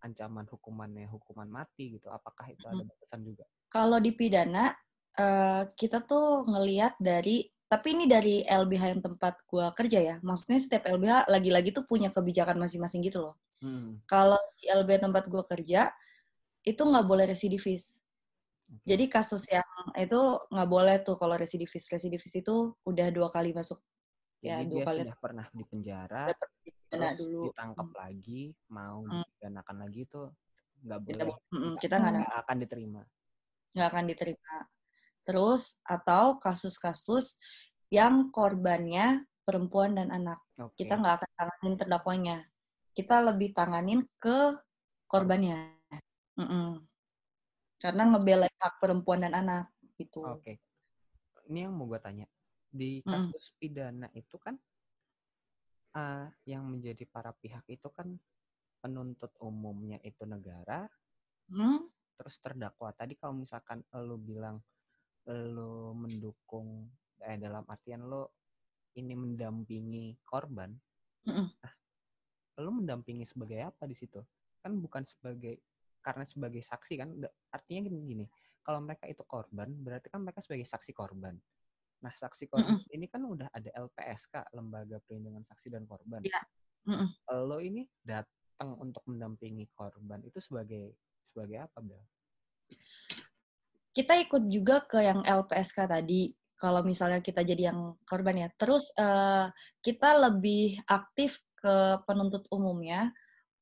ancaman 0.00 0.48
hukumannya 0.48 1.08
hukuman 1.08 1.48
mati 1.48 1.96
gitu, 2.00 2.08
apakah 2.08 2.48
itu 2.48 2.64
ada 2.64 2.80
batasan 2.80 3.20
juga? 3.24 3.44
Kalau 3.68 4.00
di 4.00 4.12
pidana 4.16 4.72
eh, 5.16 5.64
kita 5.76 6.04
tuh 6.04 6.48
ngelihat 6.48 6.96
dari 7.00 7.44
tapi 7.70 7.94
ini 7.94 8.10
dari 8.10 8.42
LBH 8.42 8.98
yang 8.98 9.02
tempat 9.06 9.46
gua 9.46 9.70
kerja 9.70 10.02
ya. 10.02 10.16
Maksudnya 10.26 10.58
setiap 10.58 10.90
LBH 10.90 11.30
lagi-lagi 11.30 11.70
tuh 11.70 11.86
punya 11.86 12.10
kebijakan 12.10 12.58
masing-masing 12.58 12.98
gitu 13.06 13.22
loh. 13.22 13.34
Hmm. 13.62 14.02
Kalau 14.10 14.36
di 14.58 14.66
LBH 14.66 15.06
tempat 15.06 15.24
gua 15.30 15.46
kerja 15.46 15.94
itu 16.66 16.82
nggak 16.82 17.06
boleh 17.06 17.30
residivis. 17.30 18.02
Jadi 18.86 19.06
kasus 19.10 19.46
yang 19.50 19.66
itu 19.98 20.18
nggak 20.50 20.68
boleh 20.70 20.98
tuh 21.06 21.14
kalau 21.14 21.38
residivis. 21.38 21.86
Residivis 21.86 22.34
itu 22.34 22.74
udah 22.82 23.06
dua 23.14 23.30
kali 23.30 23.54
masuk 23.54 23.78
ya, 24.42 24.62
Jadi 24.62 24.70
dua 24.70 24.78
dia 24.82 24.86
kali 24.90 24.98
sudah 25.06 25.16
pernah 25.20 25.46
di 25.52 25.64
penjara, 25.66 26.22
terus 26.90 27.12
dulu. 27.18 27.40
ditangkap 27.50 27.88
lagi, 27.94 28.42
mau 28.72 29.04
Hmm. 29.06 29.22
dipidanakan 29.26 29.76
lagi 29.86 30.00
itu 30.06 30.22
nggak 30.80 31.00
boleh, 31.06 31.36
mm, 31.52 31.74
kita 31.76 31.94
nggak 32.00 32.34
akan 32.46 32.56
diterima. 32.62 33.02
nggak 33.76 33.88
akan 33.94 34.04
diterima. 34.10 34.54
Terus 35.26 35.78
atau 35.86 36.40
kasus-kasus 36.40 37.38
yang 37.92 38.30
korbannya 38.30 39.26
perempuan 39.42 39.98
dan 39.98 40.14
anak. 40.14 40.38
Oke. 40.58 40.84
Kita 40.84 40.98
nggak 40.98 41.14
akan 41.22 41.30
tanganin 41.34 41.74
terdakwanya. 41.78 42.36
Kita 42.94 43.22
lebih 43.22 43.50
tanganin 43.54 44.00
ke 44.22 44.58
korbannya. 45.10 45.74
Mm-mm. 46.38 46.82
Karena 47.80 48.02
ngebelain 48.08 48.54
hak 48.60 48.78
perempuan 48.78 49.26
dan 49.26 49.34
anak 49.34 49.72
gitu. 49.98 50.22
Oke. 50.22 50.60
Ini 51.50 51.66
yang 51.66 51.74
mau 51.74 51.90
gue 51.90 51.98
tanya. 51.98 52.26
Di 52.70 53.02
Mm-mm. 53.02 53.34
kasus 53.34 53.54
pidana 53.58 54.06
itu 54.14 54.38
kan 54.38 54.54
ah, 55.98 56.30
yang 56.46 56.70
menjadi 56.70 57.02
para 57.10 57.34
pihak 57.34 57.66
itu 57.66 57.90
kan 57.90 58.14
penuntut 58.80 59.34
umumnya 59.42 60.00
itu 60.06 60.24
negara, 60.24 60.88
Hmm? 61.50 61.82
terus 62.14 62.38
terdakwa. 62.38 62.94
Tadi 62.94 63.18
kalau 63.18 63.42
misalkan 63.42 63.82
lo 63.90 64.14
bilang 64.14 64.62
lo 65.30 65.94
mendukung 65.94 66.90
eh 67.20 67.36
dalam 67.36 67.62
artian 67.68 68.08
lo 68.08 68.34
ini 68.98 69.14
mendampingi 69.14 70.18
korban, 70.26 70.74
nah, 71.30 71.74
lo 72.58 72.70
mendampingi 72.74 73.22
sebagai 73.22 73.70
apa 73.70 73.86
di 73.86 73.94
situ? 73.94 74.18
Kan 74.58 74.76
bukan 74.82 75.06
sebagai 75.06 75.62
karena 76.00 76.24
sebagai 76.26 76.64
saksi 76.64 76.94
kan, 76.96 77.08
artinya 77.52 77.80
gini, 77.86 77.98
gini 78.02 78.26
kalau 78.64 78.80
mereka 78.82 79.06
itu 79.06 79.22
korban, 79.22 79.68
berarti 79.70 80.08
kan 80.10 80.24
mereka 80.24 80.42
sebagai 80.42 80.66
saksi 80.66 80.90
korban. 80.90 81.38
Nah, 82.00 82.12
saksi 82.16 82.48
korban 82.48 82.80
ini 82.90 83.06
kan 83.06 83.22
udah 83.22 83.52
ada 83.52 83.70
LPSK, 83.76 84.56
Lembaga 84.56 84.98
Perlindungan 85.04 85.44
Saksi 85.44 85.68
dan 85.68 85.84
Korban. 85.84 86.24
Iya. 86.24 86.40
Mm-mm. 86.88 87.08
Lo 87.44 87.60
ini 87.60 87.84
dat 88.00 88.24
datang 88.60 88.76
untuk 88.76 89.00
mendampingi 89.08 89.72
korban 89.72 90.20
itu 90.20 90.36
sebagai 90.36 90.92
sebagai 91.24 91.64
apa 91.64 91.80
Bel? 91.80 92.04
Kita 93.90 94.14
ikut 94.22 94.46
juga 94.50 94.82
ke 94.86 95.02
yang 95.02 95.22
LPSK 95.26 95.90
tadi. 95.90 96.30
Kalau 96.60 96.84
misalnya 96.84 97.24
kita 97.24 97.40
jadi 97.40 97.72
yang 97.72 97.96
korban 98.04 98.36
ya. 98.36 98.48
Terus 98.54 98.92
eh, 98.94 99.48
kita 99.80 100.10
lebih 100.28 100.76
aktif 100.86 101.40
ke 101.56 102.00
penuntut 102.04 102.44
umumnya 102.52 103.12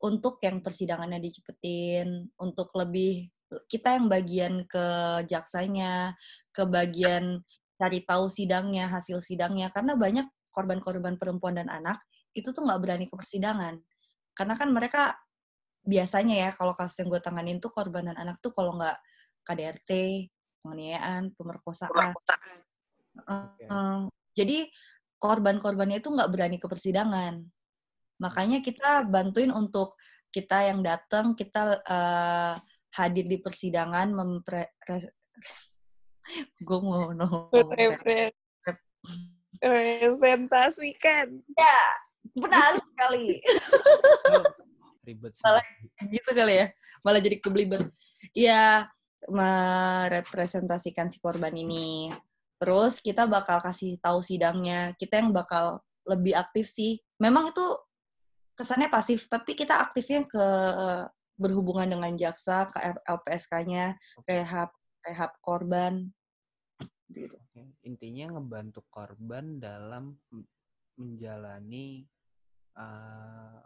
untuk 0.03 0.39
yang 0.43 0.63
persidangannya 0.63 1.19
dicepetin, 1.23 2.31
untuk 2.39 2.71
lebih 2.75 3.31
kita 3.71 3.97
yang 3.97 4.07
bagian 4.11 4.55
ke 4.69 4.87
jaksanya, 5.27 6.13
ke 6.53 6.63
bagian 6.69 7.43
cari 7.79 8.03
tahu 8.03 8.27
sidangnya, 8.27 8.91
hasil 8.91 9.23
sidangnya. 9.23 9.71
Karena 9.71 9.95
banyak 9.95 10.27
korban-korban 10.51 11.17
perempuan 11.17 11.55
dan 11.55 11.71
anak 11.71 12.03
itu 12.35 12.51
tuh 12.51 12.67
nggak 12.67 12.81
berani 12.83 13.05
ke 13.07 13.15
persidangan. 13.15 13.79
Karena 14.35 14.55
kan 14.59 14.69
mereka 14.75 15.15
biasanya 15.87 16.35
ya 16.47 16.51
kalau 16.53 16.75
kasus 16.75 17.01
yang 17.01 17.09
gue 17.15 17.23
tanganin 17.23 17.59
tuh 17.63 17.71
korban 17.73 18.11
dan 18.11 18.17
anak 18.19 18.37
tuh 18.43 18.53
kalau 18.53 18.77
nggak 18.77 18.99
KDRT, 19.49 19.91
penganiayaan, 20.61 21.33
pemerkosaan. 21.33 22.13
Uh, 23.25 24.05
jadi 24.37 24.69
korban-korbannya 25.17 26.05
itu 26.05 26.13
nggak 26.13 26.29
berani 26.29 26.61
ke 26.61 26.69
persidangan. 26.69 27.41
Makanya 28.21 28.61
kita 28.61 29.09
bantuin 29.09 29.49
untuk 29.49 29.97
kita 30.29 30.69
yang 30.69 30.85
datang, 30.85 31.33
kita 31.33 31.81
uh, 31.89 32.55
hadir 32.93 33.25
di 33.25 33.41
persidangan, 33.41 34.13
mempre 34.13 34.77
gue 36.67 36.79
mau 36.85 37.09
ngomong 37.09 37.73
Presentasikan. 39.59 41.27
ya 41.57 41.81
benar 42.37 42.79
sekali 42.79 43.41
Oh, 44.31 44.45
ribet 45.03 45.33
Salah. 45.41 45.65
sih. 45.65 46.07
gitu 46.13 46.31
kali 46.37 46.55
ya 46.63 46.67
malah 47.03 47.19
jadi 47.19 47.41
kebelibet 47.41 47.89
ya 48.37 48.87
merepresentasikan 49.27 51.11
si 51.11 51.19
korban 51.19 51.51
ini. 51.51 52.15
Terus 52.59 53.03
kita 53.03 53.27
bakal 53.27 53.59
kasih 53.59 53.99
tahu 53.99 54.23
sidangnya. 54.23 54.95
Kita 54.95 55.19
yang 55.19 55.35
bakal 55.35 55.83
lebih 56.07 56.39
aktif 56.39 56.71
sih. 56.71 57.03
Memang 57.19 57.51
itu 57.51 57.67
kesannya 58.55 58.91
pasif 58.91 59.31
tapi 59.31 59.55
kita 59.55 59.79
aktifnya 59.79 60.27
ke 60.27 60.47
berhubungan 61.39 61.87
dengan 61.87 62.19
jaksa 62.19 62.67
ke 62.67 62.79
LPSK-nya 63.07 63.95
rehab 64.27 64.75
rehab 65.07 65.31
korban. 65.39 66.11
Gitu. 67.09 67.39
Intinya 67.87 68.37
ngebantu 68.37 68.83
korban 68.91 69.63
dalam 69.63 70.19
menjalani 70.99 72.03
uh, 72.75 73.63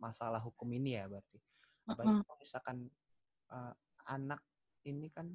masalah 0.00 0.40
hukum 0.40 0.72
ini 0.72 0.96
ya 0.96 1.04
berarti. 1.06 1.38
Apalagi 1.86 2.16
kalau 2.24 2.38
misalkan 2.40 2.78
uh, 3.52 3.72
anak 4.08 4.40
ini 4.86 5.10
kan 5.10 5.26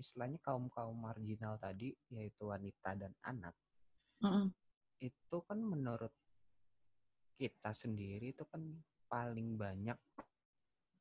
istilahnya 0.00 0.40
kaum 0.42 0.66
kaum 0.72 0.96
marginal 0.96 1.60
tadi 1.60 1.94
yaitu 2.10 2.50
wanita 2.50 2.98
dan 2.98 3.12
anak 3.22 3.54
Mm-mm. 4.24 4.50
itu 4.98 5.36
kan 5.46 5.60
menurut 5.60 6.10
kita 7.38 7.70
sendiri 7.70 8.34
itu 8.34 8.42
kan 8.48 8.62
paling 9.06 9.54
banyak 9.54 9.98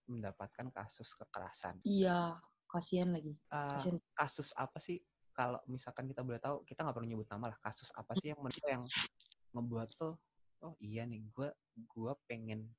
mendapatkan 0.03 0.67
kasus 0.75 1.15
kekerasan. 1.15 1.79
iya 1.87 2.35
kasihan 2.67 3.13
lagi 3.15 3.33
Uh, 3.53 3.71
kasihan 3.77 3.97
kasus 4.17 4.49
apa 4.57 4.77
sih 4.81 4.99
kalau 5.33 5.57
misalkan 5.65 6.05
kita 6.05 6.21
boleh 6.21 6.37
tahu 6.37 6.61
kita 6.67 6.85
nggak 6.85 6.93
perlu 6.93 7.09
nyebut 7.09 7.29
nama 7.29 7.53
lah 7.53 7.59
kasus 7.61 7.89
apa 7.97 8.13
sih 8.19 8.33
yang 8.33 8.39
menurut 8.41 8.65
yang 8.69 8.83
ngebuat 9.53 9.89
lo 10.01 10.09
oh 10.65 10.73
iya 10.81 11.05
nih 11.05 11.21
gue 11.33 11.49
gue 11.77 12.13
pengen 12.29 12.69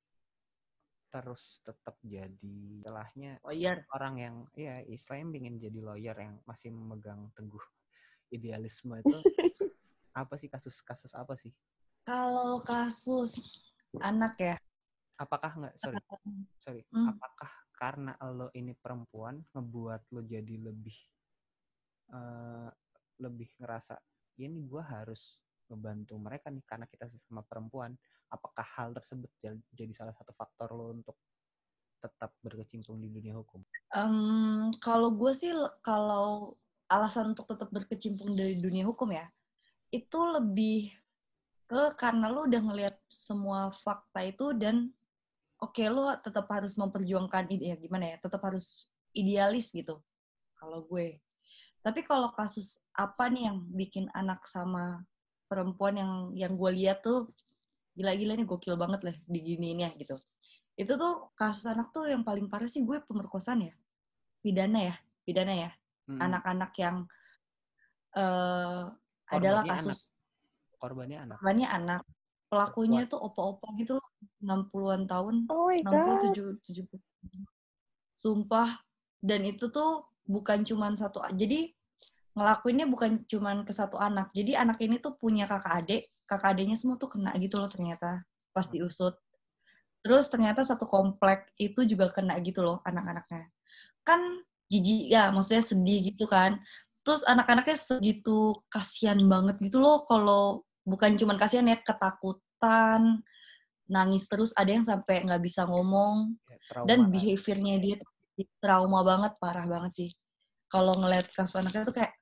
terus 1.09 1.63
tetap 1.63 1.95
jadi 2.03 2.83
istilahnya 2.83 3.39
lawyer. 3.43 3.81
orang 3.95 4.15
yang 4.19 4.35
ya 4.57 4.83
istilahnya 4.83 5.31
pengen 5.31 5.55
jadi 5.57 5.79
lawyer 5.79 6.15
yang 6.17 6.35
masih 6.43 6.75
memegang 6.75 7.31
teguh 7.33 7.63
idealisme 8.33 8.99
itu. 8.99 9.17
Apa 10.15 10.39
sih 10.39 10.47
kasus-kasus 10.47 11.11
apa 11.11 11.35
sih? 11.35 11.51
Kalau 12.07 12.63
kasus 12.63 13.51
anak 13.99 14.39
ya. 14.39 14.55
Apakah 15.19 15.51
nggak 15.59 15.75
sorry 15.83 15.99
sorry. 16.63 16.81
Hmm. 16.89 17.13
apakah 17.13 17.51
karena 17.75 18.15
lo 18.31 18.47
ini 18.55 18.71
perempuan 18.73 19.43
ngebuat 19.51 20.07
lo 20.15 20.23
jadi 20.23 20.55
lebih 20.55 20.97
eh, 22.15 22.69
lebih 23.19 23.49
ngerasa 23.59 23.99
ini 24.39 24.63
gue 24.63 24.83
harus 24.83 25.39
ngebantu 25.69 26.15
mereka 26.17 26.47
nih 26.53 26.63
karena 26.65 26.85
kita 26.85 27.09
sesama 27.09 27.41
perempuan 27.45 27.93
apakah 28.29 28.65
hal 28.77 28.93
tersebut 28.93 29.29
jadi 29.73 29.93
salah 29.93 30.13
satu 30.13 30.33
faktor 30.33 30.73
lo 30.73 30.93
untuk 30.93 31.17
tetap 32.01 32.37
berkecimpung 32.45 33.01
di 33.01 33.09
dunia 33.09 33.33
hukum? 33.33 33.65
Em, 33.93 34.69
kalau 34.77 35.09
gue 35.13 35.31
sih 35.33 35.49
kalau 35.81 36.53
alasan 36.85 37.33
untuk 37.33 37.49
tetap 37.49 37.73
berkecimpung 37.73 38.37
dari 38.37 38.61
dunia 38.61 38.85
hukum 38.85 39.09
ya 39.09 39.25
itu 39.89 40.19
lebih 40.21 40.93
ke 41.65 41.97
karena 41.97 42.29
lu 42.29 42.45
udah 42.45 42.61
ngelihat 42.61 42.95
semua 43.09 43.73
fakta 43.73 44.21
itu 44.21 44.53
dan 44.53 44.93
oke 45.57 45.81
lu 45.89 46.13
tetap 46.21 46.45
harus 46.53 46.77
memperjuangkan 46.77 47.49
ide 47.49 47.73
ya 47.73 47.77
gimana 47.79 48.13
ya 48.13 48.17
tetap 48.21 48.41
harus 48.45 48.85
idealis 49.17 49.73
gitu 49.73 49.97
kalau 50.59 50.85
gue. 50.85 51.17
Tapi 51.85 52.01
kalau 52.01 52.33
kasus 52.33 52.81
apa 52.97 53.29
nih 53.29 53.49
yang 53.49 53.61
bikin 53.69 54.09
anak 54.17 54.41
sama 54.49 55.05
perempuan 55.45 55.95
yang 55.97 56.11
yang 56.33 56.53
gue 56.57 56.71
lihat 56.73 57.05
tuh 57.05 57.29
gila-gila 57.95 58.35
nih 58.35 58.47
gokil 58.47 58.75
banget 58.75 59.01
lah 59.07 59.15
diginiin 59.29 59.85
ya 59.85 59.89
gitu. 59.95 60.19
Itu 60.75 60.99
tuh 60.99 61.31
kasus 61.37 61.69
anak 61.69 61.95
tuh 61.95 62.11
yang 62.11 62.27
paling 62.27 62.51
parah 62.51 62.67
sih 62.67 62.83
gue 62.83 62.99
pemerkosaan 63.05 63.69
ya. 63.69 63.73
Pidana 64.43 64.93
ya 64.93 64.95
pidana 65.25 65.53
ya. 65.53 65.71
Mm-mm. 66.05 66.21
anak-anak 66.21 66.71
yang 66.77 66.97
eh 68.13 68.85
adalah 69.33 69.65
kasus 69.65 70.13
korbannya 70.77 71.17
anak. 71.25 71.37
korbannya 71.41 71.67
anak. 71.67 72.01
Pelakunya 72.45 73.09
tuh 73.09 73.19
opa-opa 73.25 73.73
gitu 73.81 73.97
loh 73.97 74.07
60-an 74.45 75.09
tahun. 75.09 75.49
Oh 75.49 75.65
my 75.65 75.81
60 75.81 76.61
70 76.61 76.85
70 76.85 77.01
sumpah. 78.13 78.79
Dan 79.17 79.49
itu 79.49 79.73
tuh 79.73 80.05
bukan 80.29 80.61
cuman 80.61 80.93
satu 80.93 81.25
jadi 81.33 81.73
ngelakuinnya 82.35 82.85
bukan 82.85 83.23
cuman 83.25 83.63
ke 83.63 83.71
satu 83.71 83.95
anak. 83.95 84.29
Jadi 84.35 84.59
anak 84.59 84.77
ini 84.83 84.99
tuh 84.99 85.15
punya 85.15 85.47
kakak 85.47 85.73
adik 85.83 86.03
kakak 86.25 86.57
adiknya 86.57 86.77
semua 86.77 86.97
tuh 86.97 87.09
kena 87.09 87.31
gitu 87.37 87.61
loh 87.61 87.69
ternyata 87.69 88.25
pas 88.51 88.67
diusut. 88.67 89.15
Terus 90.05 90.29
ternyata 90.29 90.61
satu 90.61 90.85
komplek 90.85 91.49
itu 91.57 91.85
juga 91.85 92.09
kena 92.13 92.37
gitu 92.41 92.61
loh 92.61 92.77
anak-anaknya. 92.85 93.49
Kan 94.05 94.21
jijik 94.69 95.09
ya 95.09 95.29
maksudnya 95.33 95.63
sedih 95.65 96.13
gitu 96.13 96.25
kan. 96.29 96.61
Terus 97.05 97.21
anak-anaknya 97.25 97.77
segitu 97.77 98.57
kasihan 98.69 99.17
banget 99.29 99.61
gitu 99.61 99.77
loh 99.77 100.01
kalau 100.05 100.65
bukan 100.85 101.17
cuman 101.17 101.37
kasihan 101.37 101.65
ya 101.69 101.77
ketakutan 101.77 103.21
nangis 103.85 104.25
terus 104.25 104.49
ada 104.57 104.73
yang 104.73 104.85
sampai 104.85 105.25
nggak 105.25 105.41
bisa 105.41 105.69
ngomong. 105.69 106.33
Ya, 106.49 106.57
trauma 106.69 106.85
dan 106.89 106.99
lah. 107.05 107.09
behaviornya 107.13 107.75
dia 107.81 107.95
trauma 108.57 108.99
banget 109.05 109.37
parah 109.37 109.65
banget 109.69 109.91
sih. 109.93 110.09
Kalau 110.65 110.97
ngeliat 110.97 111.29
kasus 111.37 111.61
anaknya 111.61 111.85
tuh 111.85 111.95
kayak 112.01 112.13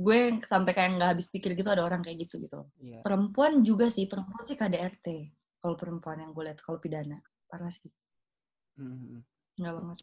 gue 0.00 0.18
sampai 0.40 0.72
kayak 0.72 0.90
nggak 0.96 1.10
habis 1.12 1.28
pikir 1.28 1.52
gitu 1.52 1.68
ada 1.68 1.84
orang 1.84 2.00
kayak 2.00 2.24
gitu 2.24 2.40
gitu 2.40 2.64
Iya. 2.80 3.04
perempuan 3.04 3.60
juga 3.60 3.92
sih 3.92 4.08
perempuan 4.08 4.42
sih 4.42 4.56
KDRT 4.56 5.06
kalau 5.60 5.76
perempuan 5.76 6.24
yang 6.24 6.32
gue 6.32 6.44
lihat 6.48 6.60
kalau 6.60 6.80
pidana 6.80 7.20
parah 7.46 7.68
sih 7.68 7.92
Mm-mm. 8.80 9.20
nggak 9.60 9.74
banget 9.76 9.98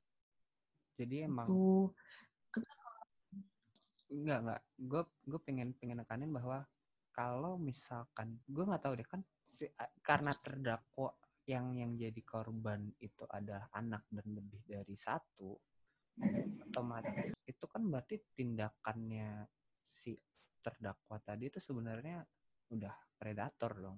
jadi 0.98 1.16
emang 1.26 1.48
tuh 1.50 1.90
Enggak, 4.08 4.40
enggak. 4.40 4.62
Gue 4.80 5.02
gue 5.28 5.40
pengen 5.44 5.76
pengen 5.76 6.00
nekanin 6.00 6.32
bahwa 6.32 6.64
kalau 7.12 7.60
misalkan 7.60 8.40
gue 8.48 8.64
nggak 8.64 8.80
tahu 8.80 8.94
deh 8.96 9.04
kan 9.04 9.20
si- 9.44 9.74
karena 10.00 10.32
terdakwa 10.32 11.12
yang 11.44 11.76
yang 11.76 11.92
jadi 11.96 12.22
korban 12.24 12.88
itu 13.00 13.24
ada 13.28 13.68
anak 13.74 14.08
dan 14.08 14.28
lebih 14.32 14.64
dari 14.64 14.96
satu 14.96 15.60
otomatis 16.64 17.36
itu 17.44 17.66
kan 17.68 17.84
berarti 17.84 18.16
tindakannya 18.32 19.44
si 19.88 20.12
terdakwa 20.60 21.16
tadi 21.24 21.48
itu 21.48 21.64
sebenarnya 21.64 22.20
udah 22.70 22.92
predator 23.16 23.72
dong 23.80 23.98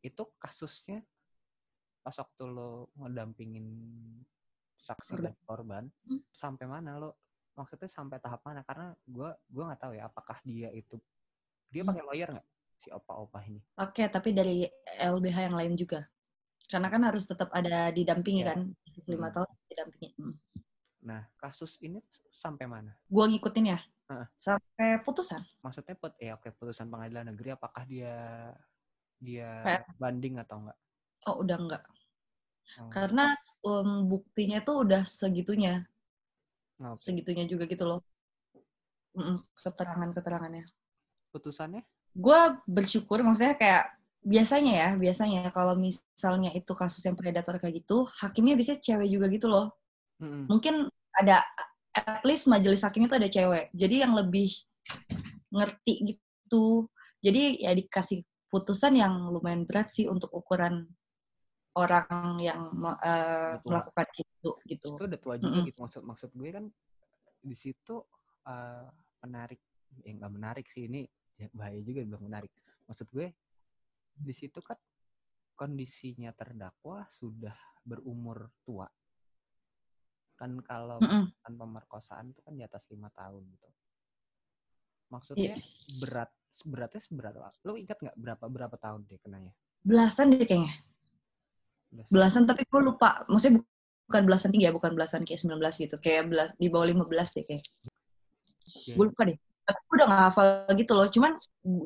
itu 0.00 0.22
kasusnya 0.38 1.02
pas 2.00 2.14
waktu 2.14 2.46
lo 2.46 2.94
ngedampingin 2.94 3.66
saksi 4.78 5.18
dan 5.18 5.34
korban 5.42 5.90
Hmm. 6.06 6.22
sampai 6.30 6.70
mana 6.70 6.94
lo 6.96 7.18
maksudnya 7.58 7.90
sampai 7.90 8.22
tahap 8.22 8.46
mana 8.46 8.62
karena 8.62 8.94
gue 9.02 9.26
gua 9.50 9.64
nggak 9.72 9.80
tahu 9.82 9.92
ya 9.98 10.06
apakah 10.06 10.38
dia 10.46 10.70
itu 10.70 10.94
dia 11.66 11.82
Hmm. 11.82 11.90
pakai 11.90 12.04
lawyer 12.06 12.28
nggak 12.30 12.46
si 12.78 12.88
opa-opa 12.94 13.42
ini 13.42 13.58
oke 13.82 14.02
tapi 14.06 14.30
dari 14.30 14.62
LBH 15.02 15.38
yang 15.50 15.56
lain 15.58 15.74
juga 15.74 16.06
karena 16.70 16.86
kan 16.86 17.02
harus 17.02 17.26
tetap 17.26 17.50
ada 17.50 17.90
didampingi 17.90 18.42
Ya. 18.46 18.54
kan 18.54 18.70
lima 19.10 19.26
Hmm. 19.26 19.34
tahun 19.42 19.48
didampingi 19.66 20.08
hmm. 20.22 20.34
nah 21.02 21.26
kasus 21.42 21.82
ini 21.82 21.98
tuh 22.14 22.30
sampai 22.30 22.70
mana 22.70 22.94
gue 23.10 23.24
ngikutin 23.26 23.66
ya 23.66 23.80
Sampai 24.38 25.02
putusan 25.02 25.42
maksudnya 25.64 25.98
put 25.98 26.14
ya 26.22 26.38
oke 26.38 26.50
putusan 26.54 26.86
pengadilan 26.86 27.34
negeri 27.34 27.58
apakah 27.58 27.82
dia 27.84 28.14
dia 29.18 29.50
Kayak- 29.66 29.86
banding 29.98 30.38
atau 30.38 30.56
enggak 30.62 30.78
oh 31.26 31.36
udah 31.42 31.58
enggak 31.58 31.82
Oh, 32.82 32.90
Karena 32.90 33.30
um, 33.62 34.10
buktinya 34.10 34.58
tuh 34.58 34.82
udah 34.82 35.06
segitunya, 35.06 35.86
oke. 36.82 36.98
segitunya 36.98 37.46
juga 37.46 37.62
gitu 37.70 37.86
loh. 37.86 38.02
Keterangan-keterangannya. 39.62 40.66
Putusannya? 41.30 41.86
Gue 42.10 42.58
bersyukur, 42.66 43.22
maksudnya 43.22 43.54
kayak 43.54 43.94
biasanya 44.18 44.72
ya, 44.74 44.88
biasanya 44.98 45.40
kalau 45.54 45.78
misalnya 45.78 46.50
itu 46.58 46.74
kasus 46.74 47.06
yang 47.06 47.14
predator 47.14 47.54
kayak 47.62 47.86
gitu, 47.86 48.10
hakimnya 48.18 48.58
biasanya 48.58 48.82
cewek 48.82 49.08
juga 49.14 49.26
gitu 49.30 49.46
loh. 49.46 49.70
Mm-mm. 50.18 50.50
Mungkin 50.50 50.90
ada, 51.14 51.46
at 51.96 52.22
least 52.28 52.44
majelis 52.46 52.84
hakimnya 52.84 53.16
tuh 53.16 53.20
ada 53.24 53.30
cewek. 53.32 53.72
Jadi 53.72 54.04
yang 54.04 54.12
lebih 54.12 54.52
ngerti 55.48 55.94
gitu. 56.14 56.86
Jadi 57.24 57.64
ya 57.64 57.72
dikasih 57.72 58.20
putusan 58.52 59.00
yang 59.00 59.32
lumayan 59.32 59.64
berat 59.64 59.90
sih 59.90 60.06
untuk 60.06 60.30
ukuran 60.30 60.84
orang 61.76 62.40
yang 62.40 62.72
eh, 63.04 63.60
tua. 63.60 63.68
melakukan 63.68 64.06
itu 64.16 64.50
gitu. 64.68 64.88
Itu 64.96 65.04
udah 65.08 65.20
tua 65.20 65.34
juga 65.40 65.56
Mm-mm. 65.60 65.68
gitu 65.68 65.78
maksud 65.84 66.02
maksud 66.04 66.30
gue 66.32 66.50
kan 66.52 66.64
di 67.40 67.56
situ 67.56 68.04
eh, 68.48 68.86
menarik 69.24 69.60
ya 70.04 70.12
nggak 70.12 70.32
menarik 70.32 70.66
sih 70.68 70.88
ini 70.88 71.08
ya 71.36 71.48
bahaya 71.52 71.80
juga 71.80 72.04
bilang 72.04 72.24
menarik. 72.24 72.52
Maksud 72.88 73.08
gue 73.12 73.32
di 74.16 74.32
situ 74.32 74.60
kan 74.64 74.76
kondisinya 75.56 76.32
terdakwa 76.36 77.04
sudah 77.08 77.56
berumur 77.84 78.52
tua. 78.64 78.88
Kan 80.36 80.60
kalau 80.60 81.00
Mm-mm. 81.00 81.32
kan 81.40 81.52
pemerkosaan 81.56 82.30
itu 82.30 82.40
kan 82.44 82.52
di 82.52 82.62
atas 82.62 82.84
lima 82.92 83.08
tahun 83.16 83.42
gitu. 83.48 83.68
Maksudnya 85.08 85.56
berat 86.00 86.30
beratnya 86.64 87.00
seberat 87.00 87.34
apa? 87.36 87.52
Lo 87.64 87.76
ingat 87.76 87.96
nggak 88.00 88.16
berapa 88.16 88.44
berapa 88.48 88.76
tahun 88.80 89.04
dia 89.08 89.20
kenanya? 89.20 89.52
Belasan 89.84 90.32
deh 90.32 90.44
kayaknya. 90.44 90.72
Belasan. 91.92 92.12
Belasan 92.12 92.42
tapi 92.48 92.62
gue 92.66 92.80
lupa. 92.80 93.24
Maksudnya 93.28 93.60
bu- 93.60 93.68
bukan 94.06 94.22
belasan 94.26 94.50
tinggi 94.52 94.66
ya, 94.68 94.72
bukan 94.74 94.92
belasan 94.92 95.22
kayak 95.24 95.40
19 95.40 95.76
gitu. 95.78 95.96
Kayak 96.02 96.24
belas, 96.30 96.48
di 96.58 96.68
bawah 96.68 96.86
15 96.88 97.28
deh 97.36 97.44
kayak. 97.44 97.64
Oke. 98.76 98.92
Gue 98.92 99.04
lupa 99.08 99.22
deh. 99.24 99.36
Tapi 99.66 99.78
gue 99.82 99.94
udah 99.98 100.06
gak 100.10 100.22
hafal 100.30 100.48
gitu 100.78 100.92
loh. 100.94 101.08
Cuman 101.10 101.32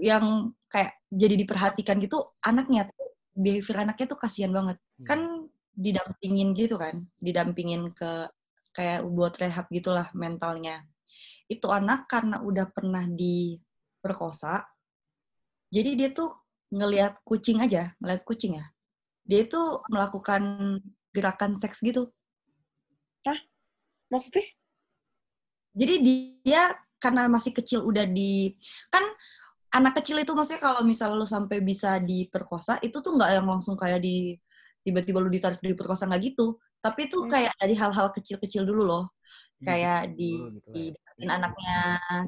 yang 0.00 0.24
kayak 0.68 0.92
jadi 1.08 1.34
diperhatikan 1.38 1.96
gitu 2.00 2.18
anaknya 2.44 2.88
tuh 2.88 3.08
behavior 3.36 3.76
anaknya 3.84 4.06
tuh 4.10 4.18
kasihan 4.20 4.52
banget. 4.52 4.76
Iya. 5.00 5.06
Kan 5.06 5.20
didampingin 5.76 6.48
gitu 6.56 6.76
kan. 6.76 7.04
Didampingin 7.20 7.90
ke 7.92 8.28
kayak 8.70 9.06
buat 9.06 9.34
rehab 9.38 9.66
gitulah 9.70 10.08
mentalnya. 10.14 10.86
Itu 11.50 11.68
anak 11.70 12.06
karena 12.06 12.38
udah 12.42 12.70
pernah 12.70 13.06
diperkosa. 13.06 14.62
Jadi 15.70 15.90
dia 15.98 16.10
tuh 16.10 16.34
ngelihat 16.70 17.18
kucing 17.26 17.58
aja, 17.62 17.94
ngelihat 17.98 18.22
kucing 18.22 18.58
ya. 18.58 18.66
Dia 19.26 19.46
itu 19.46 19.58
melakukan 19.90 20.42
gerakan 21.10 21.58
seks 21.58 21.82
gitu. 21.82 22.10
Maksudnya? 24.10 24.42
Jadi 25.70 25.94
dia 26.42 26.74
karena 26.98 27.30
masih 27.30 27.54
kecil 27.54 27.86
udah 27.86 28.02
di 28.10 28.58
kan 28.90 29.06
anak 29.70 30.02
kecil 30.02 30.18
itu 30.18 30.34
maksudnya 30.34 30.58
kalau 30.58 30.82
misalnya 30.82 31.22
lu 31.22 31.26
sampai 31.30 31.62
bisa 31.62 32.02
diperkosa 32.02 32.82
itu 32.82 32.98
tuh 32.98 33.14
nggak 33.14 33.38
yang 33.38 33.46
langsung 33.46 33.78
kayak 33.78 34.02
di 34.02 34.34
tiba-tiba 34.82 35.22
lu 35.22 35.30
ditarik 35.30 35.62
diperkosa 35.62 36.10
nggak 36.10 36.34
gitu. 36.34 36.58
Tapi 36.80 37.06
itu 37.12 37.18
Hmm. 37.20 37.30
kayak 37.30 37.52
dari 37.60 37.74
hal-hal 37.76 38.08
kecil-kecil 38.12 38.64
dulu 38.64 38.82
loh. 38.88 39.04
Kayak 39.60 40.16
di 40.16 40.40
gitu 40.56 40.68
ya. 40.72 40.74
dideketin 40.96 41.28
anaknya 41.28 41.78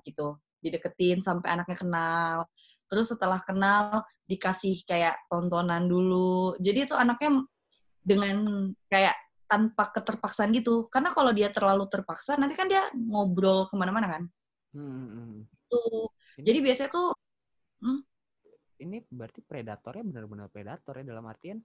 gitu. 0.04 0.26
Dideketin 0.60 1.18
sampai 1.24 1.48
anaknya 1.56 1.76
kenal. 1.80 2.36
Terus 2.92 3.08
setelah 3.08 3.40
kenal 3.40 4.04
dikasih 4.28 4.84
kayak 4.84 5.16
tontonan 5.32 5.88
dulu. 5.88 6.60
Jadi 6.60 6.84
itu 6.84 6.92
anaknya 6.92 7.40
dengan 8.04 8.44
kayak 8.92 9.16
tanpa 9.48 9.88
keterpaksaan 9.96 10.52
gitu. 10.52 10.92
Karena 10.92 11.08
kalau 11.12 11.32
dia 11.32 11.48
terlalu 11.48 11.88
terpaksa, 11.88 12.36
nanti 12.36 12.52
kan 12.52 12.68
dia 12.68 12.84
ngobrol 12.92 13.64
ke 13.68 13.74
mana-mana 13.80 14.08
kan. 14.08 14.22
Hmm, 14.76 14.84
hmm, 14.84 15.08
hmm. 15.08 15.40
Tuh. 15.72 16.08
Ini- 16.40 16.46
Jadi 16.52 16.58
biasanya 16.60 16.90
tuh, 16.92 17.08
ini 18.82 18.98
berarti 19.08 19.40
predatornya 19.46 20.02
benar-benar 20.02 20.50
predator 20.50 20.98
ya 21.00 21.04
dalam 21.06 21.22
artian 21.30 21.62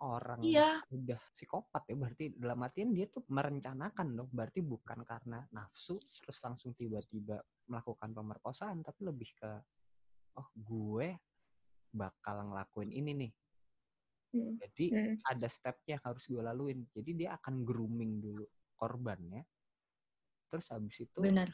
orang 0.00 0.40
iya, 0.40 0.80
udah 0.88 1.20
psikopat 1.36 1.92
ya 1.92 1.96
berarti 1.96 2.24
dalam 2.32 2.64
artian 2.64 2.90
dia 2.96 3.04
tuh 3.12 3.24
merencanakan 3.28 4.16
dong 4.16 4.30
berarti 4.32 4.64
bukan 4.64 5.04
karena 5.04 5.44
nafsu 5.52 6.00
terus 6.00 6.40
langsung 6.40 6.72
tiba-tiba 6.72 7.36
melakukan 7.68 8.16
pemerkosaan 8.16 8.80
tapi 8.80 9.04
lebih 9.04 9.28
ke 9.36 9.50
oh 10.40 10.48
gue 10.56 11.14
bakal 11.92 12.52
ngelakuin 12.52 12.92
ini 12.92 13.12
nih 13.26 13.32
Hmm. 14.30 14.62
jadi 14.62 14.86
Hmm. 14.94 15.16
ada 15.26 15.48
stepnya 15.50 15.98
yang 15.98 16.04
harus 16.06 16.22
gue 16.30 16.38
laluin 16.38 16.86
jadi 16.94 17.10
dia 17.18 17.30
akan 17.34 17.66
grooming 17.66 18.22
dulu 18.22 18.46
korbannya 18.78 19.42
terus 20.46 20.70
habis 20.70 21.02
itu 21.02 21.18
benar. 21.18 21.50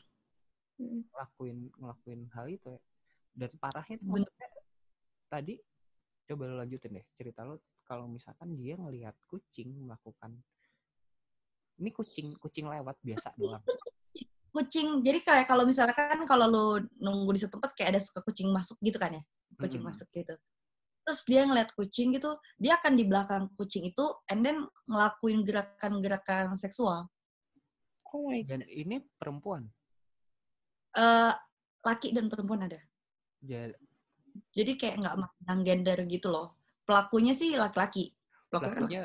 Hmm. 0.77 1.09
ngelakuin 1.09 1.73
ngelakuin 1.73 2.23
hal 2.37 2.47
itu 2.53 2.69
ya. 2.69 2.81
Dan 3.33 3.53
parahnya 3.57 3.97
tadi 5.33 5.57
coba 6.29 6.43
lo 6.53 6.55
lanjutin 6.61 7.01
deh 7.01 7.07
cerita 7.17 7.49
lo 7.49 7.65
kalau 7.87 8.11
misalkan 8.11 8.59
dia 8.59 8.75
ngelihat 8.75 9.14
kucing 9.31 9.70
melakukan 9.87 10.35
ini 11.77 11.90
kucing 11.92 12.35
kucing 12.40 12.66
lewat 12.66 12.96
biasa 13.05 13.37
doang. 13.37 13.62
Kucing, 14.57 15.05
jadi 15.05 15.20
kayak 15.20 15.44
kalau 15.44 15.68
misalkan 15.68 16.25
kalau 16.25 16.49
lu 16.49 16.66
nunggu 16.96 17.37
di 17.37 17.40
suatu 17.44 17.61
tempat 17.61 17.77
kayak 17.77 17.92
ada 17.92 18.01
suka 18.01 18.25
kucing 18.25 18.49
masuk 18.49 18.81
gitu 18.81 18.96
kan 18.96 19.12
ya. 19.12 19.22
Kucing 19.61 19.85
Mm-mm. 19.85 19.92
masuk 19.92 20.09
gitu. 20.16 20.33
Terus 21.05 21.20
dia 21.29 21.44
ngeliat 21.44 21.70
kucing 21.77 22.16
gitu, 22.16 22.40
dia 22.57 22.81
akan 22.81 22.96
di 22.96 23.05
belakang 23.05 23.53
kucing 23.61 23.85
itu 23.85 24.05
and 24.33 24.40
then 24.40 24.64
ngelakuin 24.88 25.44
gerakan-gerakan 25.44 26.57
seksual. 26.57 27.05
Oh 28.16 28.33
my 28.33 28.40
Dan 28.49 28.64
ini 28.64 29.05
perempuan. 29.20 29.68
eh 30.96 31.33
laki 31.85 32.16
dan 32.16 32.33
perempuan 32.33 32.64
ada. 32.64 32.81
Jadi 33.44 33.77
Jadi 34.57 34.72
kayak 34.81 35.05
nggak 35.05 35.16
mandang 35.20 35.61
gender 35.68 35.99
gitu 36.09 36.33
loh. 36.33 36.56
Pelakunya 36.87 37.35
sih 37.35 37.59
laki-laki. 37.59 38.14
Pelakunya 38.46 38.70
kan 38.70 38.79
pelakunya 38.87 39.03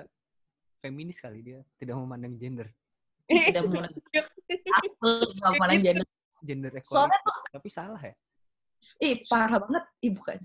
feminis 0.81 1.17
kali 1.21 1.45
dia 1.45 1.61
tidak 1.77 1.93
memandang 1.93 2.33
gender 2.41 2.65
tidak 3.29 3.69
mau 3.69 3.85
aku 3.85 5.09
nggak 5.29 5.53
mandang 5.61 5.81
gender. 5.81 6.07
gender 6.41 6.71
Soalnya 6.81 7.21
equality 7.21 7.49
tapi 7.53 7.69
salah 7.69 8.01
ya 8.01 8.15
Ih, 8.97 9.21
parah 9.29 9.61
banget. 9.61 9.85
Ih, 10.01 10.11
bukan. 10.17 10.41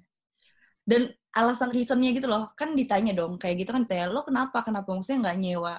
Dan 0.85 1.09
alasan 1.33 1.73
reasonnya 1.73 2.13
gitu 2.13 2.29
loh, 2.29 2.53
kan 2.53 2.77
ditanya 2.77 3.17
dong, 3.17 3.41
kayak 3.41 3.65
gitu 3.65 3.73
kan, 3.73 3.89
kayak 3.89 4.13
lo 4.13 4.23
kenapa, 4.23 4.61
kenapa 4.61 4.93
maksudnya 4.93 5.33
nggak 5.33 5.39
nyewa 5.41 5.75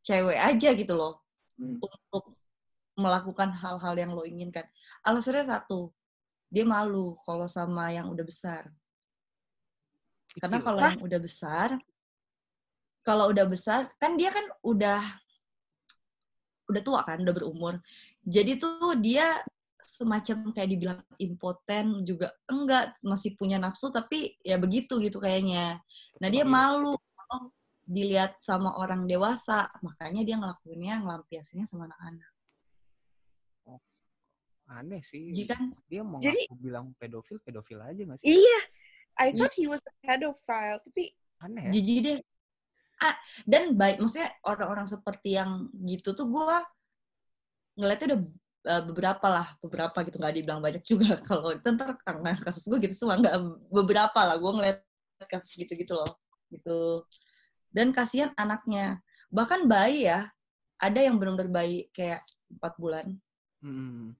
cewek 0.00 0.40
aja 0.40 0.72
gitu 0.72 0.96
loh, 0.96 1.20
Hmm. 1.60 1.76
untuk 1.76 2.32
melakukan 2.96 3.52
hal-hal 3.52 3.92
yang 3.92 4.16
lo 4.16 4.24
inginkan. 4.24 4.64
Alasannya 5.04 5.44
satu, 5.44 5.92
dia 6.48 6.64
malu 6.64 7.12
kalau 7.28 7.44
sama 7.44 7.92
yang 7.92 8.08
udah 8.08 8.24
besar. 8.24 8.72
Karena 10.40 10.58
Kecil. 10.60 10.66
kalau 10.68 10.80
yang 10.80 11.02
udah 11.02 11.20
besar, 11.20 11.68
kalau 13.02 13.24
udah 13.34 13.46
besar, 13.50 13.80
kan 14.00 14.14
dia 14.16 14.30
kan 14.32 14.46
udah 14.62 15.00
udah 16.70 16.82
tua 16.86 17.00
kan, 17.04 17.20
udah 17.20 17.34
berumur. 17.34 17.74
Jadi 18.24 18.56
tuh 18.56 18.96
dia 18.96 19.42
semacam 19.82 20.54
kayak 20.54 20.70
dibilang 20.70 21.00
impoten 21.18 22.06
juga 22.06 22.30
enggak, 22.46 22.94
masih 23.02 23.34
punya 23.34 23.58
nafsu 23.58 23.90
tapi 23.90 24.38
ya 24.40 24.56
begitu 24.56 24.96
gitu 25.02 25.18
kayaknya. 25.18 25.82
Nah 26.22 26.28
dia 26.30 26.46
malu 26.46 26.94
kalau 27.18 27.50
dilihat 27.82 28.38
sama 28.40 28.78
orang 28.78 29.04
dewasa, 29.10 29.66
makanya 29.82 30.22
dia 30.22 30.38
ngelakuinnya 30.38 31.02
ngelampiasinnya 31.02 31.66
sama 31.66 31.90
anak-anak. 31.90 32.30
aneh 34.72 35.04
sih 35.04 35.28
Jadi 35.36 35.44
kan 35.52 35.62
dia 35.84 36.00
mau 36.00 36.16
Jadi- 36.16 36.48
bilang 36.56 36.96
pedofil 36.96 37.36
pedofil 37.44 37.76
aja 37.84 37.92
nggak 38.08 38.16
sih 38.24 38.32
Iya. 38.40 38.60
I 39.20 39.32
thought 39.36 39.54
he 39.54 39.68
was 39.68 39.82
a 39.84 39.92
pedophile, 40.04 40.80
tapi 40.80 41.12
aneh 41.42 41.68
ya 41.68 41.72
jijik 41.74 41.98
deh. 42.04 42.18
Ah, 43.02 43.18
dan 43.42 43.74
baik, 43.74 43.98
maksudnya 43.98 44.30
orang-orang 44.46 44.86
seperti 44.86 45.34
yang 45.34 45.66
gitu 45.82 46.14
tuh 46.14 46.30
gue 46.30 46.56
ngeliatnya 47.74 48.14
udah 48.14 48.20
uh, 48.70 48.82
beberapa 48.86 49.26
lah, 49.26 49.46
beberapa 49.58 49.98
gitu 50.06 50.16
nggak 50.22 50.34
dibilang 50.38 50.60
banyak 50.62 50.82
juga. 50.86 51.18
Kalau 51.28 51.50
itu 51.50 51.66
ntar 51.74 51.98
karena 52.06 52.30
kasus 52.38 52.62
gue 52.70 52.78
gitu 52.78 52.94
semua 52.94 53.18
nggak 53.18 53.34
beberapa 53.74 54.20
lah. 54.22 54.38
Gue 54.38 54.52
ngeliat 54.54 54.78
kasus 55.26 55.50
gitu-gitu 55.58 55.98
loh, 55.98 56.14
gitu. 56.54 57.02
Dan 57.74 57.90
kasihan 57.90 58.30
anaknya, 58.38 59.02
bahkan 59.34 59.66
bayi 59.66 60.06
ya, 60.06 60.30
ada 60.78 61.00
yang 61.02 61.18
benar-benar 61.18 61.50
bayi 61.50 61.90
kayak 61.90 62.22
empat 62.54 62.74
bulan, 62.78 63.06
Mm-mm. 63.64 64.14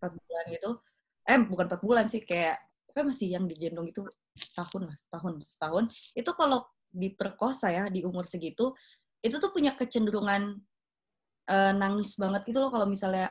empat 0.00 0.12
bulan 0.18 0.44
gitu. 0.50 0.70
Eh 1.30 1.38
bukan 1.46 1.66
empat 1.70 1.82
bulan 1.82 2.06
sih, 2.10 2.22
kayak 2.26 2.58
kan 2.94 3.10
masih 3.10 3.34
yang 3.34 3.44
digendong 3.50 3.90
itu 3.90 4.06
setahun 4.38 4.86
lah, 4.86 4.96
setahun, 4.96 5.34
setahun. 5.42 5.84
Itu 6.14 6.30
kalau 6.38 6.62
diperkosa 6.94 7.74
ya 7.74 7.84
di 7.90 8.06
umur 8.06 8.24
segitu, 8.30 8.70
itu 9.18 9.36
tuh 9.42 9.50
punya 9.50 9.74
kecenderungan 9.74 10.62
eh, 11.50 11.72
nangis 11.74 12.14
banget 12.14 12.46
gitu 12.46 12.62
loh 12.62 12.70
kalau 12.70 12.86
misalnya 12.86 13.28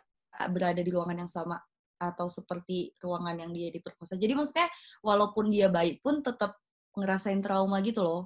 berada 0.51 0.81
di 0.81 0.91
ruangan 0.91 1.23
yang 1.25 1.31
sama 1.31 1.57
atau 2.01 2.27
seperti 2.27 2.91
ruangan 2.99 3.39
yang 3.39 3.51
dia 3.55 3.71
diperkosa. 3.71 4.19
Jadi 4.19 4.35
maksudnya 4.35 4.67
walaupun 4.99 5.47
dia 5.47 5.71
baik 5.71 6.03
pun 6.03 6.19
tetap 6.19 6.59
ngerasain 6.97 7.39
trauma 7.39 7.79
gitu 7.81 8.03
loh. 8.03 8.21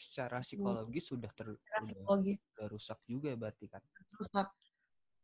secara 0.00 0.40
psikologis 0.40 1.12
sudah 1.12 1.28
ter 1.36 1.60
psikologi 1.84 2.32
udah 2.56 2.72
rusak 2.72 2.96
juga 3.04 3.36
berarti 3.36 3.68
kan. 3.68 3.84
rusak. 4.16 4.48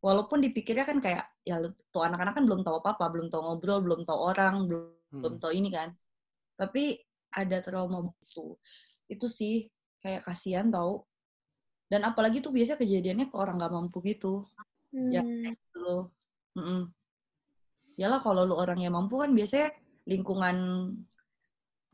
Walaupun 0.05 0.45
dipikirnya 0.45 0.85
kan 0.85 1.01
kayak 1.01 1.25
ya 1.49 1.65
tuh 1.89 2.05
anak-anak 2.05 2.37
kan 2.37 2.45
belum 2.45 2.61
tahu 2.61 2.85
apa-apa, 2.85 3.09
belum 3.09 3.33
tahu 3.33 3.41
ngobrol, 3.41 3.81
belum 3.81 4.01
tahu 4.05 4.19
orang, 4.21 4.69
belum 4.69 4.96
belum 5.13 5.37
Hmm. 5.37 5.43
tahu 5.43 5.53
ini 5.55 5.69
kan. 5.73 5.89
Tapi 6.57 7.01
ada 7.35 7.59
trauma 7.63 8.01
itu. 8.23 8.57
Itu 9.07 9.27
sih 9.29 9.69
kayak 10.03 10.25
kasihan 10.27 10.69
tahu. 10.73 11.05
Dan 11.87 12.03
apalagi 12.03 12.43
tuh 12.43 12.51
biasanya 12.51 12.83
kejadiannya 12.83 13.27
ke 13.31 13.37
orang 13.39 13.57
nggak 13.61 13.75
mampu 13.75 13.99
gitu. 14.03 14.43
Ya, 14.91 15.23
Hmm. 15.23 15.55
gitu 15.55 15.79
loh. 15.83 16.03
Mm-mm. 16.57 16.91
Yalah 17.97 18.21
kalau 18.21 18.45
lu 18.45 18.55
orang 18.57 18.81
yang 18.81 18.93
mampu 18.97 19.21
kan 19.21 19.33
biasanya 19.33 19.73
lingkungan 20.05 20.57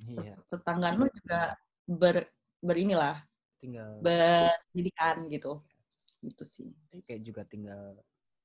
Iya, 0.03 0.35
tetanggaan 0.51 0.99
lu 0.99 1.07
juga 1.15 1.55
ber 1.87 2.27
berinilah 2.59 3.23
tinggal 3.63 4.03
berpendidikan 4.03 5.31
gitu. 5.31 5.63
Gitu 6.23 6.43
sih. 6.43 6.69
kayak 7.07 7.23
juga 7.23 7.43
tinggal 7.47 7.99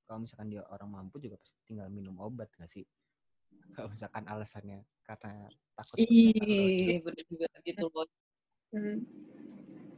kalau 0.06 0.23
misalkan 0.23 0.53
dia 0.53 0.63
orang 0.69 0.89
mampu 0.89 1.17
juga 1.17 1.38
pasti 1.41 1.58
tinggal 1.65 1.89
minum 1.89 2.15
obat 2.21 2.49
nggak 2.58 2.69
sih? 2.69 2.86
Kalau 3.75 3.89
misalkan 3.91 4.23
alasannya 4.27 4.84
karena 5.03 5.47
takut 5.75 5.97
Iya, 5.99 6.99
bener 7.03 7.25
juga 7.27 7.47
gitu 7.63 7.86
loh. 7.91 8.08
Hmm. 8.75 8.99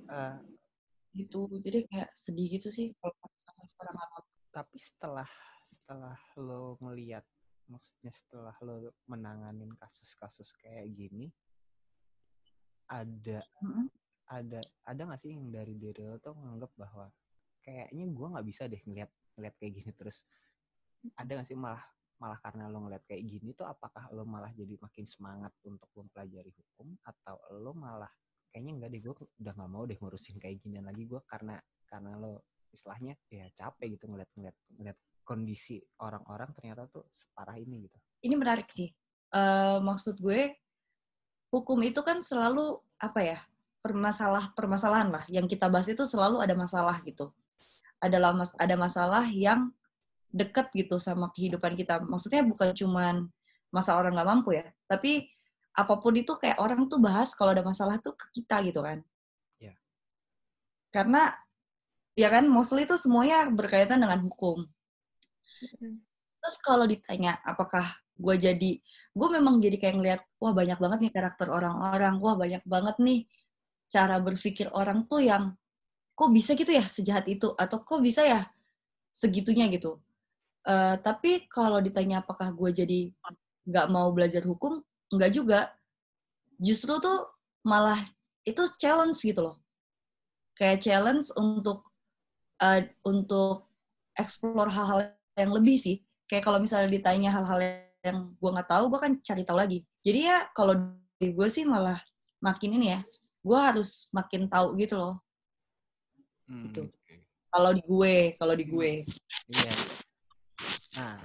Eh, 0.09 0.37
Gitu. 1.17 1.39
Jadi 1.59 1.79
kayak 1.89 2.09
sedih 2.13 2.47
gitu 2.59 2.69
sih 2.69 2.93
kalau 3.01 3.15
mampu. 3.17 4.21
tapi 4.49 4.77
setelah 4.81 5.29
setelah 5.61 6.17
lo 6.41 6.73
ngeliat 6.81 7.21
maksudnya 7.69 8.09
setelah 8.09 8.55
lo 8.65 8.89
menanganin 9.05 9.69
kasus-kasus 9.77 10.49
kayak 10.57 10.89
gini 10.89 11.29
ada 12.89 13.45
Mm-mm. 13.61 13.85
ada 14.25 14.65
ada 14.89 15.01
nggak 15.05 15.21
sih 15.21 15.37
yang 15.37 15.53
dari 15.53 15.77
diri 15.77 16.01
lo 16.09 16.17
tuh 16.17 16.33
nganggap 16.33 16.73
bahwa 16.73 17.13
kayaknya 17.61 18.09
gua 18.09 18.27
nggak 18.33 18.47
bisa 18.49 18.65
deh 18.65 18.81
ngeliat 18.89 19.09
ngeliat 19.37 19.55
kayak 19.61 19.73
gini 19.77 19.91
terus 19.93 20.25
ada 21.13 21.29
nggak 21.29 21.45
sih 21.45 21.53
malah 21.53 21.85
malah 22.19 22.39
karena 22.43 22.67
lo 22.67 22.83
ngeliat 22.83 23.03
kayak 23.07 23.23
gini 23.23 23.55
tuh 23.55 23.65
apakah 23.65 24.11
lo 24.11 24.27
malah 24.27 24.51
jadi 24.51 24.75
makin 24.75 25.07
semangat 25.07 25.55
untuk 25.63 25.87
mempelajari 25.95 26.51
hukum 26.51 26.99
atau 27.07 27.39
lo 27.57 27.71
malah 27.71 28.11
kayaknya 28.51 28.71
enggak 28.75 28.89
deh 28.91 29.01
gue 29.01 29.13
udah 29.39 29.53
nggak 29.55 29.71
mau 29.71 29.83
deh 29.87 29.97
ngurusin 29.97 30.35
kayak 30.37 30.59
ginian 30.59 30.83
lagi 30.83 31.07
gue 31.07 31.21
karena 31.25 31.55
karena 31.87 32.19
lo 32.19 32.43
istilahnya 32.69 33.17
ya 33.31 33.49
capek 33.55 33.97
gitu 33.97 34.05
ngeliat 34.11 34.29
ngeliat 34.35 34.57
ngeliat 34.77 34.97
kondisi 35.29 35.77
orang-orang 36.01 36.49
ternyata 36.57 36.89
tuh 36.89 37.05
separah 37.13 37.57
ini 37.61 37.85
gitu 37.85 37.97
Ini 38.25 38.35
menarik 38.35 38.67
sih. 38.73 38.89
Eh, 39.29 39.77
maksud 39.79 40.17
gue 40.19 40.57
hukum 41.53 41.79
itu 41.85 42.01
kan 42.01 42.17
selalu 42.19 42.81
apa 42.99 43.19
ya 43.21 43.39
permasalah 43.79 44.51
permasalahan 44.57 45.13
lah. 45.13 45.23
Yang 45.29 45.55
kita 45.55 45.69
bahas 45.69 45.87
itu 45.87 46.03
selalu 46.03 46.41
ada 46.41 46.57
masalah 46.57 46.97
gitu. 47.05 47.31
Adalah 48.01 48.33
mas 48.35 48.51
ada 48.57 48.75
masalah 48.75 49.23
yang 49.29 49.71
deket 50.29 50.69
gitu 50.73 51.01
sama 51.01 51.33
kehidupan 51.33 51.73
kita. 51.73 52.01
Maksudnya 52.05 52.45
bukan 52.45 52.73
cuman 52.73 53.15
masalah 53.69 54.05
orang 54.05 54.17
nggak 54.17 54.29
mampu 54.29 54.49
ya, 54.57 54.65
tapi 54.89 55.29
apa 55.77 55.95
pun 56.01 56.13
itu 56.17 56.33
kayak 56.35 56.57
orang 56.57 56.89
tuh 56.89 56.97
bahas 56.97 57.31
kalau 57.37 57.53
ada 57.53 57.61
masalah 57.61 58.01
tuh 58.01 58.17
ke 58.17 58.41
kita 58.41 58.65
gitu 58.65 58.81
kan. 58.81 58.99
Iya. 59.61 59.77
Karena 60.89 61.31
ya 62.17 62.27
kan 62.33 62.49
mostly 62.49 62.83
itu 62.83 62.97
semuanya 62.97 63.47
berkaitan 63.47 64.01
dengan 64.01 64.25
hukum. 64.25 64.65
Terus 66.39 66.57
kalau 66.65 66.89
ditanya 66.89 67.37
apakah 67.45 67.85
gue 68.19 68.35
jadi, 68.35 68.71
gue 69.15 69.29
memang 69.31 69.63
jadi 69.63 69.77
kayak 69.79 69.95
ngeliat, 69.95 70.21
wah 70.43 70.51
banyak 70.51 70.75
banget 70.75 70.99
nih 71.07 71.13
karakter 71.15 71.47
orang-orang, 71.47 72.19
wah 72.19 72.35
banyak 72.35 72.63
banget 72.67 72.95
nih 72.99 73.19
cara 73.87 74.19
berpikir 74.19 74.67
orang 74.75 75.07
tuh 75.07 75.23
yang 75.23 75.55
kok 76.17 76.29
bisa 76.35 76.51
gitu 76.59 76.75
ya 76.75 76.83
sejahat 76.83 77.31
itu, 77.31 77.55
atau 77.55 77.79
kok 77.79 78.03
bisa 78.03 78.27
ya 78.27 78.43
segitunya 79.15 79.71
gitu. 79.71 80.03
Eh, 80.67 80.95
tapi 80.99 81.47
kalau 81.47 81.79
ditanya 81.79 82.19
apakah 82.19 82.51
gue 82.51 82.69
jadi 82.75 82.99
nggak 83.63 83.87
mau 83.93 84.11
belajar 84.11 84.43
hukum, 84.43 84.83
nggak 85.13 85.31
juga. 85.31 85.71
Justru 86.59 86.99
tuh 86.99 87.31
malah 87.63 88.03
itu 88.43 88.59
challenge 88.75 89.19
gitu 89.23 89.39
loh. 89.51 89.55
Kayak 90.59 90.83
challenge 90.83 91.31
untuk 91.39 91.87
eh, 92.59 92.91
untuk 93.07 93.71
explore 94.19 94.67
hal-hal 94.67 95.15
yang 95.39 95.55
lebih 95.55 95.79
sih. 95.79 96.03
Kayak 96.27 96.43
kalau 96.51 96.59
misalnya 96.59 96.91
ditanya 96.91 97.31
hal-hal 97.31 97.59
yang 98.03 98.35
gue 98.35 98.49
nggak 98.51 98.69
tahu 98.69 98.91
gue 98.91 98.99
kan 98.99 99.11
cari 99.23 99.43
tahu 99.47 99.57
lagi. 99.59 99.79
Jadi 100.03 100.19
ya 100.27 100.47
kalau 100.51 100.75
di 101.19 101.31
gue 101.31 101.47
sih 101.47 101.63
malah 101.63 101.99
makin 102.39 102.75
ini 102.79 102.95
ya 102.95 102.99
gue 103.39 103.59
harus 103.59 104.11
makin 104.11 104.51
tahu 104.51 104.75
gitu 104.75 104.99
loh. 104.99 105.15
Hmm, 106.49 106.67
Gitu. 106.67 106.83
kalau 107.49 107.71
di 107.71 107.81
gue 107.81 108.15
kalau 108.35 108.53
di 108.59 108.65
gue. 108.67 108.91
Iya 109.47 109.71
nah 110.99 111.15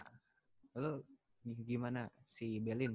lo 0.79 1.03
gi- 1.43 1.67
gimana 1.67 2.07
si 2.31 2.63
Belin 2.63 2.95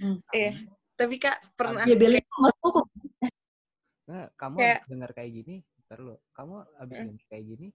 Hmm. 0.00 0.16
Iya. 0.32 0.56
Tapi 0.96 1.20
Kak, 1.20 1.60
pernah 1.60 1.84
ya 1.84 1.92
beli 1.92 2.24
mas 2.40 2.56
hukum 2.64 2.88
Nggak, 4.08 4.28
kamu 4.40 4.56
Kayak- 4.56 4.84
dengar 4.88 5.10
kayak 5.12 5.30
gini, 5.36 5.54
ntar 5.84 5.98
lo, 6.00 6.24
kamu 6.32 6.64
abis 6.80 6.96
Hmm. 6.96 7.06
dengar 7.12 7.24
kayak 7.28 7.44
gini, 7.52 7.68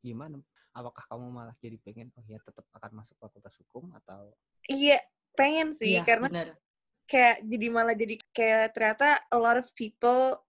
gimana? 0.00 0.40
Apakah 0.72 1.04
kamu 1.12 1.28
malah 1.28 1.52
jadi 1.60 1.76
pengen, 1.84 2.08
oh 2.16 2.24
ya 2.24 2.40
tetap 2.40 2.64
akan 2.72 3.04
masuk 3.04 3.20
fakultas 3.20 3.52
hukum 3.60 3.92
atau? 4.00 4.32
Iya, 4.66 4.96
pengen 5.36 5.76
sih 5.76 6.00
Iya, 6.00 6.08
karena 6.08 6.26
bener. 6.32 6.48
kayak 7.04 7.44
jadi 7.44 7.66
malah 7.68 7.92
jadi 7.94 8.16
kayak 8.32 8.72
ternyata 8.72 9.20
a 9.28 9.36
lot 9.36 9.60
of 9.60 9.68
people 9.76 10.40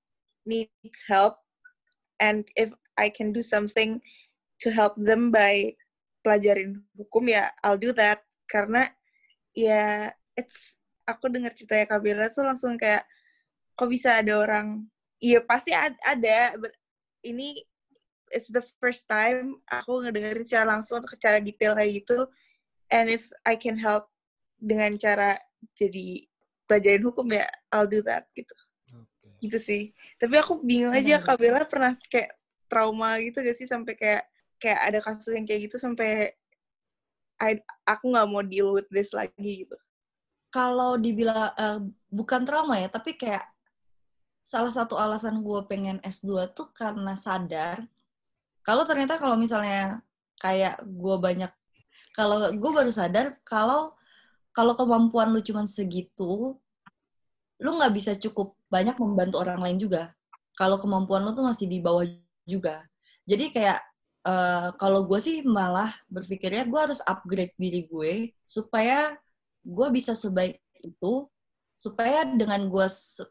needs 0.47 1.03
help 1.05 1.43
and 2.17 2.47
if 2.55 2.71
I 2.95 3.11
can 3.11 3.35
do 3.35 3.43
something 3.43 3.99
to 4.63 4.71
help 4.71 4.95
them 4.95 5.29
by 5.35 5.75
pelajarin 6.27 6.83
hukum 6.99 7.23
ya 7.31 7.47
I'll 7.63 7.79
do 7.79 7.95
that. 7.95 8.19
Karena 8.51 8.83
ya 9.55 10.11
it's 10.35 10.75
aku 11.07 11.31
dengar 11.31 11.55
ceritanya 11.55 11.87
Kabila 11.87 12.27
tuh 12.27 12.43
langsung 12.43 12.75
kayak 12.75 13.07
kok 13.79 13.87
bisa 13.87 14.19
ada 14.19 14.35
orang 14.43 14.83
iya 15.23 15.39
pasti 15.39 15.71
ad- 15.71 16.01
ada 16.03 16.59
but 16.59 16.75
ini 17.23 17.63
it's 18.35 18.51
the 18.51 18.61
first 18.83 19.07
time 19.07 19.63
aku 19.71 20.03
ngedengerin 20.03 20.43
secara 20.43 20.77
langsung 20.77 20.99
atau 20.99 21.15
secara 21.15 21.39
detail 21.39 21.79
kayak 21.79 22.03
gitu 22.03 22.27
and 22.91 23.07
if 23.07 23.31
I 23.47 23.55
can 23.55 23.79
help 23.79 24.11
dengan 24.59 24.99
cara 24.99 25.39
jadi 25.77 26.27
pelajarin 26.67 27.03
hukum 27.07 27.27
ya 27.31 27.47
I'll 27.71 27.87
do 27.87 28.03
that 28.03 28.27
gitu. 28.35 28.53
Oke. 28.93 29.27
gitu 29.39 29.57
sih. 29.57 29.81
Tapi 30.19 30.35
aku 30.37 30.59
bingung 30.61 30.91
aja 30.91 31.21
Bella 31.39 31.63
pernah 31.63 31.95
kayak 32.11 32.35
trauma 32.67 33.15
gitu 33.23 33.39
gak 33.39 33.55
sih 33.55 33.69
sampai 33.69 33.95
kayak 33.95 34.23
kayak 34.57 34.79
ada 34.89 34.99
kasus 35.01 35.33
yang 35.33 35.45
kayak 35.45 35.69
gitu 35.69 35.77
sampai 35.81 36.33
I, 37.37 37.61
aku 37.85 38.09
nggak 38.09 38.27
mau 38.29 38.41
deal 38.41 38.73
with 38.73 38.89
this 38.89 39.13
lagi 39.13 39.65
gitu. 39.65 39.77
Kalau 40.49 40.97
dibilang 40.97 41.53
eh, 41.53 41.79
bukan 42.09 42.41
trauma 42.47 42.81
ya 42.81 42.89
tapi 42.89 43.13
kayak 43.13 43.45
salah 44.41 44.71
satu 44.71 44.95
alasan 44.95 45.43
gue 45.43 45.59
pengen 45.67 45.99
S2 46.01 46.55
tuh 46.55 46.71
karena 46.73 47.13
sadar. 47.13 47.85
Kalau 48.65 48.83
ternyata 48.87 49.19
kalau 49.21 49.35
misalnya 49.37 50.01
kayak 50.41 50.81
gue 50.87 51.15
banyak 51.19 51.51
kalau 52.15 52.49
gue 52.55 52.71
baru 52.73 52.89
sadar 52.89 53.37
kalau 53.45 53.93
kalau 54.55 54.73
kemampuan 54.73 55.29
lu 55.29 55.41
cuma 55.45 55.67
segitu 55.69 56.57
lu 57.57 57.69
nggak 57.77 57.93
bisa 57.93 58.11
cukup 58.17 58.57
banyak 58.71 58.95
membantu 58.97 59.41
orang 59.43 59.61
lain 59.61 59.77
juga. 59.77 60.13
Kalau 60.57 60.81
kemampuan 60.81 61.21
lu 61.21 61.35
tuh 61.37 61.45
masih 61.45 61.69
di 61.69 61.77
bawah 61.83 62.05
juga. 62.47 62.87
Jadi 63.27 63.51
kayak 63.53 63.83
eh, 64.27 64.69
kalau 64.75 65.07
gue 65.07 65.19
sih 65.23 65.41
malah 65.47 65.95
berpikirnya 66.11 66.67
gue 66.67 66.79
harus 66.79 66.99
upgrade 67.07 67.55
diri 67.55 67.87
gue 67.87 68.35
supaya 68.43 69.15
gue 69.63 69.87
bisa 69.95 70.11
sebaik 70.13 70.59
itu 70.83 71.27
supaya 71.77 72.25
dengan 72.25 72.67
gue 72.73 72.87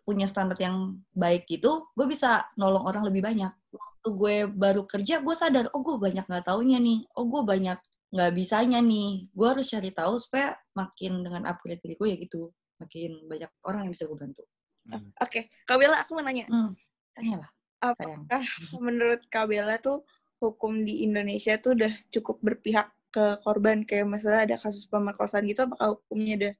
punya 0.07 0.31
standar 0.31 0.55
yang 0.63 1.03
baik 1.11 1.51
gitu 1.51 1.91
gue 1.99 2.07
bisa 2.07 2.47
nolong 2.57 2.89
orang 2.89 3.05
lebih 3.05 3.21
banyak. 3.21 3.53
Waktu 3.75 4.09
gue 4.17 4.37
baru 4.51 4.83
kerja 4.89 5.21
gue 5.21 5.35
sadar 5.37 5.69
oh 5.75 5.83
gue 5.85 5.97
banyak 6.01 6.25
nggak 6.25 6.47
taunya 6.47 6.79
nih 6.81 7.05
oh 7.19 7.27
gue 7.29 7.43
banyak 7.43 7.79
nggak 8.15 8.33
bisanya 8.33 8.81
nih. 8.81 9.29
Gue 9.35 9.47
harus 9.53 9.67
cari 9.69 9.91
tahu 9.93 10.17
supaya 10.17 10.57
makin 10.79 11.21
dengan 11.27 11.45
upgrade 11.51 11.83
diri 11.83 11.95
gue 11.99 12.09
ya 12.09 12.17
gitu 12.23 12.41
makin 12.81 13.25
banyak 13.27 13.51
orang 13.67 13.89
yang 13.89 13.93
bisa 13.93 14.09
gue 14.09 14.19
bantu. 14.19 14.43
Hmm. 14.87 15.11
oke 15.19 15.51
Kak 15.67 15.77
Bella 15.83 16.07
aku 16.07 16.15
mau 16.15 16.23
nanya. 16.23 16.47
Hmm 16.47 16.79
tanyalah 17.17 17.51
Apa- 17.81 17.97
sayang. 17.97 18.23
menurut 18.87 19.21
Kak 19.33 19.49
Bella 19.49 19.81
tuh 19.81 20.05
hukum 20.51 20.83
di 20.87 21.03
Indonesia 21.07 21.59
tuh 21.59 21.75
udah 21.75 21.93
cukup 22.13 22.39
berpihak 22.43 22.93
ke 23.11 23.41
korban. 23.43 23.83
Kayak 23.83 24.07
masalah 24.07 24.45
ada 24.45 24.57
kasus 24.61 24.87
pemerkosaan 24.87 25.47
gitu 25.49 25.67
apakah 25.67 25.97
hukumnya 25.99 26.35
udah 26.37 26.53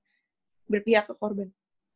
berpihak 0.67 1.05
ke 1.11 1.15
korban? 1.15 1.49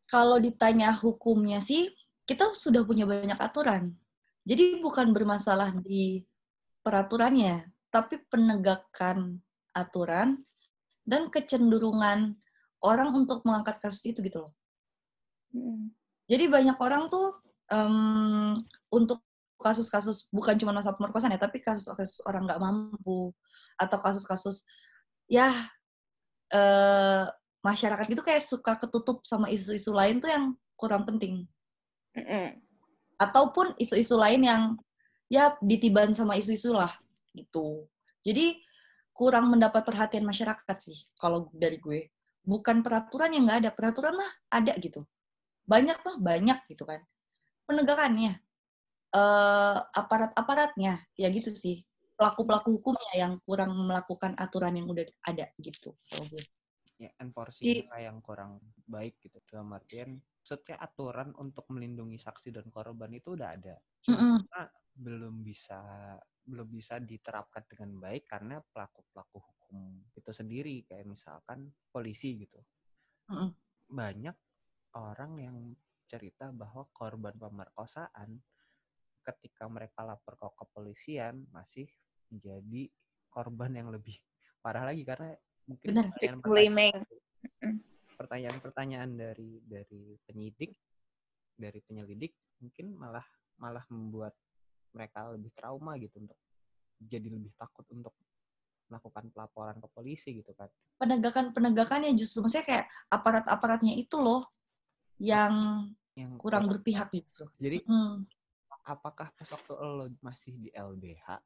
Kalau 0.07 0.37
ditanya 0.39 0.91
hukumnya 0.91 1.59
sih 1.63 1.91
kita 2.27 2.51
sudah 2.55 2.83
punya 2.83 3.03
banyak 3.07 3.39
aturan. 3.39 3.95
Jadi 4.47 4.81
bukan 4.81 5.13
bermasalah 5.13 5.75
di 5.83 6.23
peraturannya 6.81 7.69
tapi 7.91 8.17
penegakan 8.31 9.37
aturan 9.75 10.41
dan 11.03 11.27
kecenderungan 11.27 12.39
orang 12.81 13.09
untuk 13.13 13.43
mengangkat 13.43 13.77
kasus 13.83 14.01
itu 14.07 14.23
gitu 14.23 14.47
loh. 14.47 14.53
Hmm. 15.51 15.91
Jadi 16.31 16.47
banyak 16.47 16.77
orang 16.79 17.11
tuh 17.11 17.43
em, 17.67 18.55
untuk 18.89 19.19
kasus-kasus 19.61 20.27
bukan 20.33 20.57
cuma 20.57 20.73
masalah 20.75 20.97
pemerkosaan 20.97 21.33
ya, 21.33 21.41
tapi 21.41 21.61
kasus-kasus 21.61 22.25
orang 22.25 22.49
nggak 22.49 22.59
mampu 22.59 23.31
atau 23.77 23.97
kasus-kasus 24.01 24.65
ya 25.29 25.53
eh, 26.51 27.23
masyarakat 27.61 28.05
gitu 28.09 28.25
kayak 28.25 28.43
suka 28.43 28.75
ketutup 28.75 29.21
sama 29.23 29.47
isu-isu 29.53 29.93
lain 29.93 30.17
tuh 30.17 30.29
yang 30.33 30.45
kurang 30.75 31.05
penting. 31.05 31.45
Mm-mm. 32.17 32.57
Ataupun 33.21 33.77
isu-isu 33.77 34.17
lain 34.17 34.41
yang 34.41 34.63
ya 35.31 35.55
ditiban 35.61 36.11
sama 36.11 36.35
isu-isu 36.35 36.73
lah 36.73 36.91
gitu. 37.37 37.85
Jadi 38.25 38.59
kurang 39.13 39.53
mendapat 39.53 39.85
perhatian 39.85 40.25
masyarakat 40.25 40.77
sih 40.81 41.07
kalau 41.15 41.47
dari 41.53 41.77
gue. 41.77 42.09
Bukan 42.41 42.81
peraturan 42.81 43.29
yang 43.37 43.45
nggak 43.45 43.59
ada, 43.61 43.69
peraturan 43.69 44.17
mah 44.17 44.31
ada 44.49 44.73
gitu. 44.81 45.05
Banyak 45.69 46.01
mah 46.01 46.17
banyak 46.17 46.59
gitu 46.73 46.89
kan. 46.89 47.05
Penegakannya, 47.69 48.41
eh, 49.15 49.77
aparat-aparatnya, 50.01 50.93
ya 51.17 51.27
gitu 51.31 51.51
sih. 51.55 51.83
Pelaku-pelaku 52.17 52.79
hukumnya 52.79 53.13
yang 53.17 53.33
kurang 53.45 53.73
melakukan 53.87 54.37
aturan 54.37 54.77
yang 54.77 54.87
udah 54.89 55.05
ada 55.25 55.45
gitu. 55.59 55.95
Kalau 56.09 56.25
gue. 56.29 56.43
ya 57.01 57.09
enforcing 57.17 57.89
yang 57.97 58.21
kurang 58.21 58.61
baik 58.85 59.17
gitu 59.25 59.41
dalam 59.49 59.73
artian 59.73 60.21
maksudnya 60.21 60.77
aturan 60.77 61.33
untuk 61.33 61.65
melindungi 61.73 62.21
saksi 62.21 62.53
dan 62.53 62.69
korban 62.69 63.09
itu 63.09 63.33
udah 63.33 63.49
ada 63.57 63.75
cuma 64.05 64.69
belum 64.93 65.41
bisa 65.41 65.81
belum 66.45 66.69
bisa 66.69 67.01
diterapkan 67.01 67.65
dengan 67.65 67.97
baik 67.97 68.29
karena 68.29 68.61
pelaku 68.61 69.01
pelaku 69.13 69.37
hukum 69.41 70.05
itu 70.13 70.29
sendiri 70.29 70.85
kayak 70.85 71.09
misalkan 71.09 71.73
polisi 71.89 72.37
gitu 72.37 72.61
Mm-mm. 73.33 73.49
banyak 73.89 74.37
orang 74.93 75.31
yang 75.41 75.57
cerita 76.05 76.51
bahwa 76.51 76.85
korban 76.93 77.33
pemerkosaan 77.33 78.37
ketika 79.21 79.69
mereka 79.69 80.01
lapor 80.01 80.33
ke 80.37 80.47
kepolisian 80.57 81.45
masih 81.53 81.85
menjadi 82.33 82.89
korban 83.29 83.71
yang 83.73 83.89
lebih 83.93 84.17
parah 84.63 84.87
lagi 84.89 85.05
karena 85.05 85.33
mungkin 85.69 85.87
Benar. 85.93 86.35
Blaming. 86.43 86.97
pertanyaan-pertanyaan 88.17 89.17
dari 89.17 89.61
dari 89.65 90.13
penyidik 90.29 90.77
dari 91.57 91.79
penyelidik 91.81 92.33
mungkin 92.61 92.93
malah 92.93 93.25
malah 93.57 93.81
membuat 93.89 94.33
mereka 94.93 95.33
lebih 95.33 95.49
trauma 95.57 95.97
gitu 95.97 96.21
untuk 96.21 96.37
jadi 97.01 97.33
lebih 97.33 97.49
takut 97.57 97.85
untuk 97.89 98.13
melakukan 98.91 99.31
pelaporan 99.33 99.77
ke 99.81 99.87
polisi 99.89 100.29
gitu 100.37 100.51
kan 100.53 100.69
Penegakan-penegakannya 101.01 102.13
justru 102.13 102.45
maksudnya 102.45 102.65
kayak 102.67 102.85
aparat-aparatnya 103.09 103.97
itu 103.97 104.21
loh 104.21 104.45
yang 105.17 105.87
yang 106.13 106.35
kurang 106.37 106.67
berpihak 106.69 107.09
justru. 107.09 107.47
jadi 107.57 107.81
Hmm. 107.87 108.27
Apakah 108.83 109.29
pas 109.33 109.49
waktu 109.49 109.73
lo 109.77 110.05
masih 110.21 110.53
di 110.57 110.69
LBH 110.73 111.41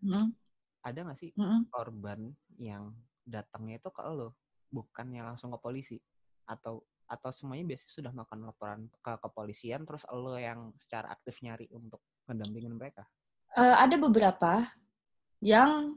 Hmm. 0.00 0.32
ada 0.80 0.98
nggak 1.04 1.18
sih 1.18 1.30
Hmm. 1.36 1.68
korban 1.68 2.32
yang 2.56 2.96
datangnya 3.28 3.76
itu 3.76 3.90
ke 3.92 4.00
lo 4.08 4.32
bukannya 4.72 5.20
langsung 5.20 5.52
ke 5.52 5.58
polisi 5.60 5.96
atau 6.48 6.80
atau 7.08 7.30
semuanya 7.32 7.76
biasanya 7.76 7.92
sudah 7.92 8.10
melakukan 8.12 8.40
laporan 8.44 8.80
ke 9.00 9.12
kepolisian 9.20 9.84
terus 9.84 10.04
lo 10.08 10.36
yang 10.36 10.72
secara 10.80 11.12
aktif 11.12 11.40
nyari 11.44 11.68
untuk 11.72 12.00
mendampingin 12.28 12.72
mereka 12.76 13.04
Eh, 13.56 13.76
ada 13.80 13.96
beberapa 13.96 14.68
yang 15.40 15.96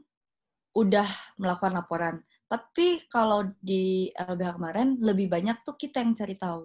udah 0.72 1.04
melakukan 1.36 1.76
laporan. 1.76 2.14
Tapi 2.48 3.04
kalau 3.12 3.44
di 3.60 4.08
LBH 4.16 4.56
kemarin 4.56 4.88
lebih 5.04 5.28
banyak 5.28 5.60
tuh 5.60 5.76
kita 5.76 6.00
yang 6.00 6.16
cari 6.16 6.32
tahu. 6.32 6.64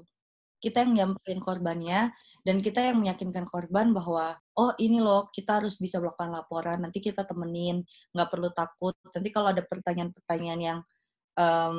Kita 0.58 0.82
yang 0.82 0.94
nyamperin 0.98 1.38
korbannya 1.38 2.10
dan 2.42 2.58
kita 2.58 2.82
yang 2.82 2.98
meyakinkan 2.98 3.46
korban 3.46 3.94
bahwa 3.94 4.34
oh 4.58 4.74
ini 4.82 4.98
loh 4.98 5.30
kita 5.30 5.62
harus 5.62 5.78
bisa 5.78 6.02
melakukan 6.02 6.34
laporan. 6.34 6.82
Nanti 6.82 6.98
kita 6.98 7.24
temenin, 7.30 7.86
nggak 8.14 8.30
perlu 8.34 8.50
takut. 8.50 8.98
Nanti 9.14 9.30
kalau 9.30 9.54
ada 9.54 9.62
pertanyaan-pertanyaan 9.62 10.62
yang 10.62 10.80
em, 11.38 11.78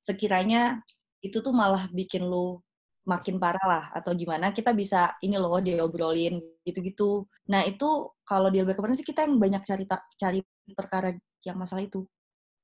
sekiranya 0.00 0.80
itu 1.20 1.44
tuh 1.44 1.52
malah 1.52 1.86
bikin 1.92 2.24
lu 2.24 2.60
makin 3.04 3.40
parah 3.40 3.64
lah 3.64 3.84
atau 3.96 4.12
gimana 4.12 4.52
kita 4.52 4.76
bisa 4.76 5.16
ini 5.24 5.36
loh 5.40 5.60
diobrolin 5.60 6.40
gitu-gitu. 6.64 7.24
Nah 7.48 7.64
itu 7.64 8.12
kalau 8.24 8.48
di 8.52 8.60
kemarin 8.60 8.96
sih 8.96 9.06
kita 9.06 9.24
yang 9.24 9.40
banyak 9.40 9.62
cari 9.64 9.84
cari 10.20 10.40
perkara 10.76 11.08
yang 11.44 11.56
masalah 11.60 11.84
itu. 11.84 12.04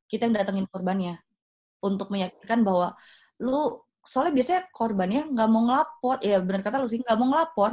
Kita 0.06 0.28
yang 0.28 0.36
datengin 0.38 0.68
korbannya 0.70 1.18
untuk 1.82 2.08
meyakinkan 2.12 2.62
bahwa 2.62 2.94
lu 3.42 3.85
soalnya 4.06 4.34
biasanya 4.38 4.62
korbannya 4.70 5.22
nggak 5.34 5.48
mau 5.50 5.62
ngelapor, 5.66 6.16
ya 6.22 6.38
benar 6.40 6.62
kata 6.62 6.80
lu 6.82 6.88
sih 6.88 7.02
nggak 7.02 7.18
mau 7.18 7.28
ngelapor 7.34 7.72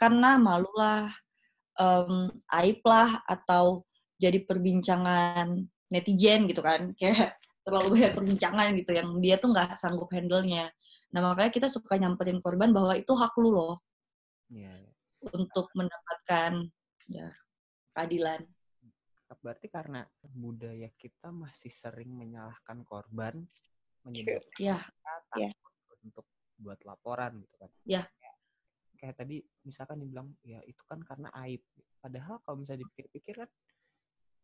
karena 0.00 0.40
malu 0.40 0.70
lah, 0.74 1.08
em, 1.78 2.32
aib 2.60 2.80
lah 2.84 3.22
atau 3.28 3.86
jadi 4.20 4.44
perbincangan 4.44 5.64
netizen 5.90 6.46
gitu 6.48 6.60
kan 6.60 6.90
kayak 7.00 7.36
terlalu 7.64 8.00
banyak 8.00 8.12
perbincangan 8.16 8.66
gitu 8.76 8.92
yang 8.96 9.08
dia 9.20 9.36
tuh 9.36 9.52
nggak 9.52 9.76
sanggup 9.76 10.08
handle-nya. 10.10 10.72
Nah 11.12 11.20
makanya 11.20 11.52
kita 11.52 11.68
suka 11.68 12.00
nyamperin 12.00 12.40
korban 12.40 12.72
bahwa 12.72 12.96
itu 12.96 13.12
hak 13.12 13.34
lu 13.36 13.52
loh 13.52 13.76
iya. 14.50 14.72
untuk 15.34 15.68
mendapatkan 15.76 16.66
ya 17.10 17.28
keadilan. 17.94 18.42
berarti 19.30 19.70
karena 19.70 20.02
budaya 20.26 20.90
kita 20.98 21.30
masih 21.30 21.70
sering 21.70 22.10
menyalahkan 22.10 22.82
korban 22.82 23.46
kita 24.08 24.40
Iya. 24.58 24.78
takut 25.28 25.98
untuk 26.04 26.26
buat 26.60 26.80
laporan 26.84 27.40
gitu 27.40 27.56
kan. 27.60 27.70
Iya. 27.84 28.02
Kayak- 28.08 28.38
kayak 29.00 29.14
tadi 29.16 29.36
misalkan 29.64 29.96
dibilang 30.00 30.28
ya 30.44 30.60
itu 30.64 30.82
kan 30.84 31.00
karena 31.04 31.28
aib. 31.44 31.64
Padahal 32.00 32.40
kalau 32.44 32.60
misalnya 32.60 32.84
dipikir-pikir 32.84 33.44
kan 33.44 33.50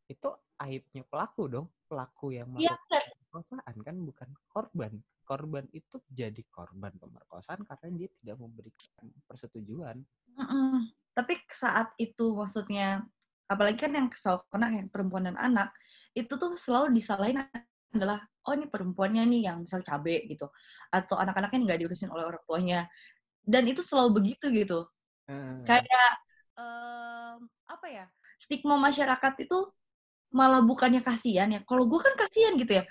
itu 0.06 0.28
aibnya 0.60 1.02
pelaku 1.08 1.42
dong. 1.48 1.66
Pelaku 1.88 2.32
yang 2.36 2.48
iya 2.56 2.72
melakukan 2.72 3.02
pemerkosaan 3.20 3.76
kan 3.84 3.96
bukan 4.00 4.30
korban. 4.48 4.92
Korban 5.26 5.66
itu 5.74 5.98
jadi 6.06 6.42
korban 6.54 6.94
pemerkosaan 6.96 7.66
karena 7.66 7.88
dia 7.98 8.08
tidak 8.22 8.36
memberikan 8.38 9.10
persetujuan. 9.26 9.98
Mm-mm. 10.38 10.94
Tapi 11.16 11.34
saat 11.50 11.90
itu 11.98 12.36
maksudnya, 12.36 13.02
apalagi 13.50 13.88
kan 13.88 13.92
yang 13.96 14.06
kesal 14.06 14.46
kena 14.52 14.70
yang 14.70 14.86
perempuan 14.86 15.26
dan 15.26 15.34
anak, 15.34 15.74
itu 16.14 16.30
tuh 16.38 16.54
selalu 16.54 16.94
disalahin 16.94 17.42
adalah, 17.90 18.22
oh 18.46 18.54
ini 18.54 18.70
perempuannya 18.70 19.26
nih 19.26 19.40
yang 19.50 19.66
misal 19.66 19.82
cabe 19.82 20.22
gitu, 20.30 20.46
atau 20.94 21.18
anak-anaknya 21.18 21.58
nggak 21.66 21.78
diurusin 21.82 22.08
oleh 22.14 22.24
orang 22.24 22.42
tuanya, 22.46 22.80
dan 23.42 23.66
itu 23.66 23.82
selalu 23.82 24.22
begitu 24.22 24.46
gitu. 24.54 24.86
Kayak 25.66 26.12
em, 26.54 27.50
apa 27.66 27.86
ya? 27.90 28.06
Stigma 28.38 28.78
masyarakat 28.78 29.42
itu 29.42 29.58
malah 30.30 30.62
bukannya 30.62 31.02
kasihan 31.02 31.50
ya. 31.50 31.60
Kalau 31.66 31.90
gue 31.90 31.98
kan 31.98 32.14
kasihan 32.14 32.54
gitu 32.54 32.78
ya. 32.78 32.84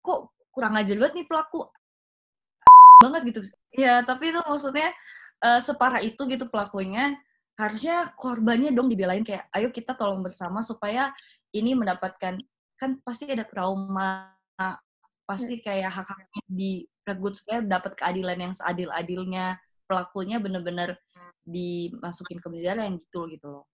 Kok 0.00 0.32
kurang 0.54 0.78
ajar 0.80 0.96
banget 0.96 1.14
nih 1.20 1.26
pelaku 1.28 1.68
banget 3.04 3.22
gitu. 3.28 3.40
Ya, 3.74 4.00
tapi 4.00 4.32
itu 4.32 4.40
maksudnya 4.40 4.88
eh, 5.44 5.60
separah 5.60 6.00
itu 6.00 6.24
gitu 6.24 6.48
pelakunya. 6.48 7.14
Harusnya 7.54 8.10
korbannya 8.18 8.74
dong 8.74 8.90
dibelain 8.90 9.22
kayak 9.22 9.46
ayo 9.54 9.70
kita 9.70 9.94
tolong 9.94 10.26
bersama 10.26 10.58
supaya 10.58 11.14
ini 11.54 11.70
mendapatkan 11.78 12.42
kan 12.74 12.90
pasti 13.06 13.30
ada 13.30 13.46
trauma 13.46 14.33
pasti 15.24 15.60
kayak 15.60 15.90
hak-haknya 15.92 16.42
diregut 16.48 17.34
supaya 17.36 17.64
dapat 17.64 17.96
keadilan 17.96 18.38
yang 18.38 18.52
seadil-adilnya 18.52 19.56
pelakunya 19.88 20.36
bener-bener 20.40 20.96
dimasukin 21.44 22.40
ke 22.40 22.48
penjara 22.48 22.88
yang 22.88 23.00
gitu 23.00 23.28
gitu 23.28 23.46
loh. 23.48 23.64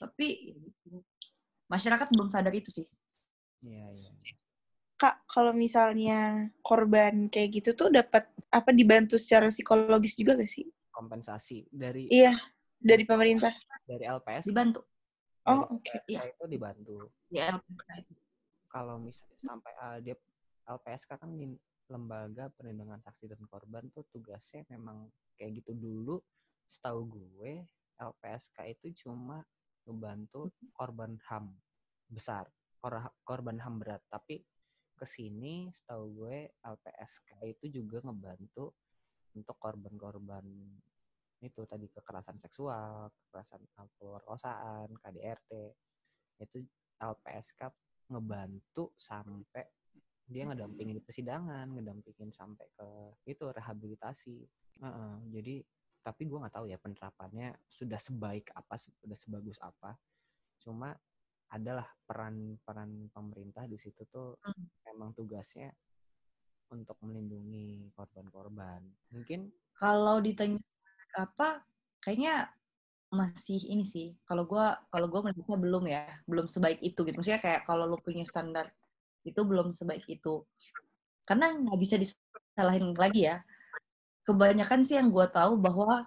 Tapi 0.00 0.26
ya 0.52 0.54
gitu. 0.56 1.00
masyarakat 1.68 2.06
belum 2.12 2.28
sadar 2.32 2.52
itu 2.52 2.68
sih. 2.72 2.86
Iya, 3.64 3.86
iya. 3.92 4.10
Kak, 5.00 5.24
kalau 5.32 5.56
misalnya 5.56 6.52
korban 6.60 7.32
kayak 7.32 7.60
gitu 7.64 7.70
tuh 7.72 7.88
dapat 7.88 8.28
apa 8.52 8.68
dibantu 8.72 9.16
secara 9.16 9.48
psikologis 9.48 10.16
juga 10.16 10.36
gak 10.36 10.48
sih? 10.48 10.68
kompensasi 11.00 11.64
dari 11.72 12.04
Iya, 12.12 12.36
dari 12.76 13.08
pemerintah. 13.08 13.56
dari 13.88 14.04
LPS 14.04 14.52
Dibantu. 14.52 14.84
Oh, 15.48 15.64
oke. 15.72 15.88
LPSK 15.88 16.12
Iya. 16.12 16.20
itu 16.28 16.44
dibantu 16.46 16.96
Ya, 17.32 17.56
kalau 18.68 19.00
misalnya 19.00 19.38
sampai 19.40 19.72
uh, 19.80 19.98
dia 20.04 20.14
LPSK 20.70 21.18
kan 21.18 21.30
di 21.34 21.50
lembaga 21.90 22.46
perlindungan 22.54 23.02
saksi 23.02 23.34
dan 23.34 23.42
korban 23.50 23.90
tuh 23.90 24.06
tugasnya 24.14 24.62
memang 24.70 25.10
kayak 25.34 25.62
gitu 25.62 25.74
dulu. 25.74 26.16
Setahu 26.70 27.10
gue 27.10 27.66
LPSK 27.98 28.56
itu 28.70 29.06
cuma 29.06 29.42
ngebantu 29.82 30.54
korban 30.70 31.18
HAM 31.26 31.50
besar 32.06 32.46
kor- 32.78 33.14
korban 33.26 33.58
HAM 33.58 33.82
berat. 33.82 34.02
Tapi 34.06 34.38
ke 34.94 35.06
sini 35.08 35.66
setahu 35.74 36.04
gue 36.24 36.54
LPSK 36.62 37.42
itu 37.50 37.82
juga 37.82 38.06
ngebantu 38.06 38.70
untuk 39.34 39.56
korban-korban 39.58 40.44
itu 41.40 41.64
tadi 41.64 41.88
kekerasan 41.88 42.36
seksual, 42.36 43.08
kekerasan 43.08 43.64
pemerkosaan, 43.96 44.92
KDRT 45.00 45.50
itu 46.44 46.58
LPSK 47.00 47.60
ngebantu 48.12 48.92
sampai 49.00 49.64
dia 50.30 50.46
ngedampingin 50.46 50.96
di 50.98 51.04
persidangan, 51.04 51.66
ngedampingin 51.74 52.30
sampai 52.30 52.66
ke 52.78 52.86
itu 53.26 53.44
rehabilitasi. 53.50 54.36
Heeh, 54.80 55.14
jadi 55.34 55.54
tapi 56.00 56.24
gue 56.24 56.38
nggak 56.40 56.54
tahu 56.56 56.66
ya 56.72 56.80
penerapannya 56.80 57.60
sudah 57.68 58.00
sebaik 58.00 58.48
apa 58.56 58.80
sudah 58.80 59.16
sebagus 59.20 59.60
apa 59.60 60.00
cuma 60.60 60.96
adalah 61.52 61.84
peran-peran 62.08 63.12
pemerintah 63.12 63.68
di 63.68 63.76
situ 63.76 64.08
tuh 64.08 64.40
Hmm. 64.40 64.64
emang 64.88 65.12
tugasnya 65.12 65.68
untuk 66.72 66.96
melindungi 67.04 67.90
korban-korban 67.92 68.80
mungkin 69.12 69.50
Kalau 69.80 70.20
ditanya 70.20 70.60
apa, 71.16 71.64
kayaknya 72.04 72.52
masih 73.08 73.64
ini 73.64 73.80
sih. 73.80 74.12
Kalau 74.28 74.44
gua 74.44 74.76
kalau 74.92 75.08
gua 75.08 75.24
melihatnya 75.24 75.56
belum 75.56 75.84
ya, 75.88 76.04
belum 76.28 76.46
sebaik 76.52 76.84
itu 76.84 77.00
gitu. 77.08 77.16
Maksudnya 77.16 77.40
kayak 77.40 77.60
kalau 77.64 77.88
lu 77.88 77.96
punya 77.96 78.22
standar 78.28 78.68
itu 79.24 79.40
belum 79.44 79.72
sebaik 79.72 80.06
itu. 80.08 80.44
Karena 81.24 81.52
nggak 81.54 81.78
bisa 81.80 81.96
disalahin 82.00 82.92
lagi 82.96 83.28
ya. 83.28 83.42
Kebanyakan 84.26 84.80
sih 84.84 84.98
yang 84.98 85.08
gua 85.08 85.30
tahu 85.30 85.56
bahwa 85.56 86.04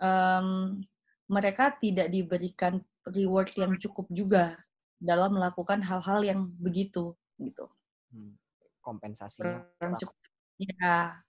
em, 0.00 0.80
mereka 1.26 1.74
tidak 1.76 2.08
diberikan 2.10 2.80
reward 3.10 3.50
yang 3.58 3.74
cukup 3.78 4.06
juga 4.10 4.58
dalam 4.96 5.36
melakukan 5.36 5.84
hal-hal 5.84 6.24
yang 6.24 6.40
begitu 6.56 7.12
gitu. 7.36 7.68
hmm, 8.10 8.32
kompensasinya 8.80 9.60
kurang 9.76 9.92
kurang. 9.92 10.00
cukup. 10.00 10.16
Ya, 10.56 11.20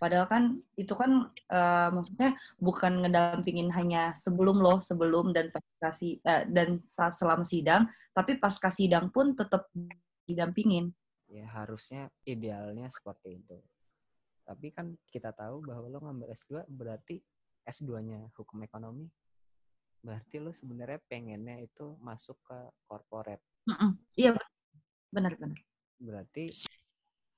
padahal 0.00 0.26
kan 0.32 0.42
itu 0.80 0.94
kan 0.96 1.28
eh, 1.52 1.88
maksudnya 1.92 2.30
bukan 2.56 3.04
ngedampingin 3.04 3.68
hanya 3.76 4.16
sebelum 4.16 4.64
loh, 4.64 4.80
sebelum 4.80 5.36
dan 5.36 5.52
pasca 5.52 5.92
si 5.92 6.16
eh, 6.24 6.48
dan 6.48 6.80
selama 6.88 7.44
sidang, 7.44 7.84
tapi 8.16 8.40
pasca 8.40 8.72
sidang 8.72 9.12
pun 9.12 9.36
tetap 9.36 9.68
didampingin. 10.26 10.90
ya 11.26 11.46
harusnya 11.50 12.06
idealnya 12.22 12.86
seperti 12.94 13.42
itu 13.42 13.58
tapi 14.46 14.70
kan 14.70 14.94
kita 15.10 15.34
tahu 15.34 15.58
bahwa 15.66 15.90
lo 15.90 15.98
ngambil 15.98 16.30
S2 16.38 16.70
berarti 16.70 17.18
S2-nya 17.66 18.30
hukum 18.38 18.62
ekonomi 18.62 19.10
berarti 20.06 20.38
lo 20.38 20.54
sebenarnya 20.54 21.02
pengennya 21.10 21.58
itu 21.58 21.98
masuk 21.98 22.38
ke 22.46 22.58
corporate 22.86 23.42
Mm-mm. 23.66 23.98
Iya, 24.14 24.38
benar-benar. 25.10 25.58
berarti 25.98 26.46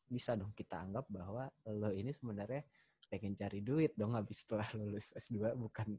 bisa 0.05 0.37
dong 0.37 0.53
kita 0.53 0.85
anggap 0.85 1.09
bahwa 1.09 1.49
lo 1.73 1.89
ini 1.89 2.13
sebenarnya 2.13 2.61
pengen 3.09 3.33
cari 3.33 3.65
duit 3.65 3.97
dong 3.97 4.13
habis 4.13 4.45
setelah 4.45 4.69
lulus 4.77 5.17
S2 5.17 5.57
bukan 5.57 5.97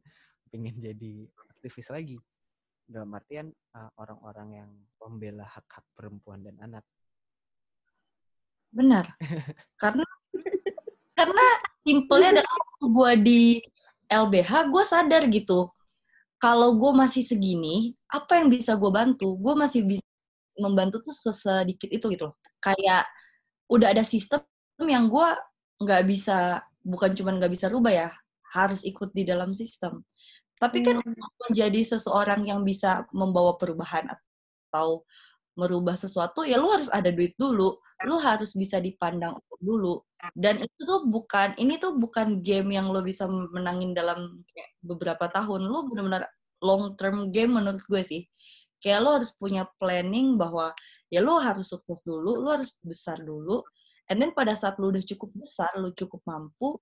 pengen 0.54 0.78
jadi 0.78 1.26
aktivis 1.58 1.90
lagi 1.90 2.18
dalam 2.90 3.14
artian 3.14 3.54
uh, 3.78 3.94
orang-orang 4.02 4.66
yang 4.66 4.70
membela 4.98 5.46
hak-hak 5.46 5.86
perempuan 5.94 6.42
dan 6.42 6.58
anak 6.58 6.84
Benar. 8.70 9.06
Karena 9.82 10.06
karena 11.18 11.46
simpelnya 11.84 12.30
adalah 12.40 12.58
gue 12.80 13.12
di 13.22 13.42
LBH, 14.10 14.52
gue 14.72 14.84
sadar 14.86 15.24
gitu. 15.30 15.70
Kalau 16.40 16.80
gue 16.80 16.92
masih 16.96 17.20
segini, 17.20 17.92
apa 18.08 18.40
yang 18.40 18.48
bisa 18.48 18.80
gue 18.80 18.88
bantu? 18.88 19.36
Gue 19.36 19.54
masih 19.60 19.84
bisa 19.84 20.08
membantu 20.56 21.04
tuh 21.04 21.12
sesedikit 21.12 21.92
itu 21.92 22.06
gitu 22.16 22.32
loh. 22.32 22.36
Kayak 22.64 23.10
udah 23.68 23.92
ada 23.92 24.04
sistem 24.08 24.40
yang 24.88 25.12
gue 25.12 25.28
nggak 25.84 26.04
bisa, 26.08 26.64
bukan 26.80 27.12
cuma 27.12 27.36
nggak 27.36 27.52
bisa 27.52 27.68
rubah 27.68 27.92
ya, 27.92 28.10
harus 28.56 28.88
ikut 28.88 29.12
di 29.12 29.28
dalam 29.28 29.52
sistem. 29.52 30.00
Tapi 30.60 30.84
kan 30.84 31.00
untuk 31.00 31.32
menjadi 31.48 31.82
seseorang 31.96 32.44
yang 32.44 32.68
bisa 32.68 33.08
membawa 33.16 33.56
perubahan 33.56 34.12
atau 34.12 35.08
merubah 35.56 35.96
sesuatu, 35.96 36.44
ya 36.44 36.60
lu 36.60 36.68
harus 36.68 36.92
ada 36.92 37.08
duit 37.12 37.36
dulu. 37.40 37.80
Lu 38.08 38.16
harus 38.20 38.56
bisa 38.56 38.80
dipandang 38.84 39.40
dulu. 39.60 40.04
Dan 40.36 40.64
itu 40.64 40.80
tuh 40.84 41.08
bukan 41.08 41.56
ini 41.56 41.80
tuh 41.80 41.96
bukan 41.96 42.44
game 42.44 42.76
yang 42.76 42.92
lo 42.92 43.00
bisa 43.04 43.28
menangin 43.28 43.96
dalam 43.96 44.44
beberapa 44.84 45.32
tahun. 45.32 45.68
Lu 45.68 45.88
benar-benar 45.88 46.28
long 46.60 46.96
term 47.00 47.32
game 47.32 47.56
menurut 47.60 47.84
gue 47.88 48.04
sih. 48.04 48.22
Kayak 48.80 49.00
lo 49.04 49.10
harus 49.20 49.32
punya 49.36 49.68
planning 49.80 50.40
bahwa 50.40 50.72
ya 51.12 51.20
lo 51.20 51.40
harus 51.40 51.72
sukses 51.72 52.04
dulu 52.04 52.40
lo 52.40 52.56
harus 52.56 52.76
besar 52.84 53.20
dulu. 53.20 53.64
And 54.12 54.20
then 54.20 54.32
pada 54.36 54.56
saat 54.56 54.80
lo 54.80 54.92
udah 54.92 55.04
cukup 55.04 55.36
besar 55.36 55.72
lo 55.76 55.92
cukup 55.96 56.24
mampu 56.28 56.80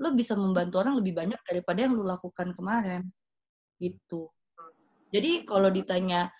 lo 0.00 0.08
bisa 0.16 0.32
membantu 0.38 0.80
orang 0.80 0.96
lebih 0.98 1.12
banyak 1.12 1.40
daripada 1.44 1.84
yang 1.84 1.92
lo 1.98 2.04
lakukan 2.06 2.54
kemarin. 2.56 3.08
Gitu. 3.76 4.30
Jadi 5.12 5.44
kalau 5.44 5.68
ditanya 5.68 6.32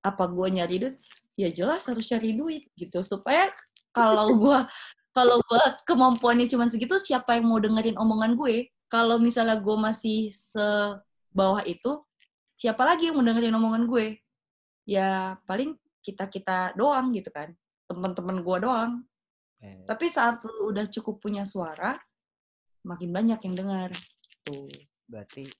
apa 0.00 0.24
gue 0.30 0.46
nyari 0.48 0.76
duit? 0.80 0.96
Ya 1.36 1.52
jelas 1.52 1.84
harus 1.84 2.08
cari 2.08 2.32
duit 2.32 2.70
gitu. 2.78 3.04
Supaya 3.04 3.52
kalau 3.92 4.32
gue 4.42 4.58
kalau 5.12 5.40
gue 5.40 5.62
kemampuannya 5.88 6.48
cuma 6.48 6.68
segitu 6.68 6.96
siapa 7.00 7.36
yang 7.40 7.48
mau 7.48 7.60
dengerin 7.60 7.96
omongan 8.00 8.36
gue? 8.36 8.72
Kalau 8.88 9.20
misalnya 9.20 9.58
gue 9.58 9.76
masih 9.76 10.30
sebawah 10.32 11.64
itu 11.66 12.00
siapa 12.56 12.84
lagi 12.86 13.12
yang 13.12 13.20
mau 13.20 13.26
dengerin 13.26 13.56
omongan 13.56 13.84
gue? 13.88 14.06
Ya 14.88 15.36
paling 15.44 15.76
kita 16.00 16.28
kita 16.28 16.72
doang 16.78 17.12
gitu 17.12 17.28
kan. 17.32 17.52
Teman-teman 17.88 18.40
gue 18.40 18.56
doang. 18.60 18.92
Eh, 19.64 19.84
tapi 19.88 20.12
saat 20.12 20.44
lu 20.44 20.68
udah 20.72 20.84
cukup 20.92 21.20
punya 21.20 21.48
suara 21.48 21.96
makin 22.86 23.10
banyak 23.10 23.40
yang 23.42 23.54
dengar. 23.58 23.90
Tuh 24.46 24.70
berarti 25.10 25.50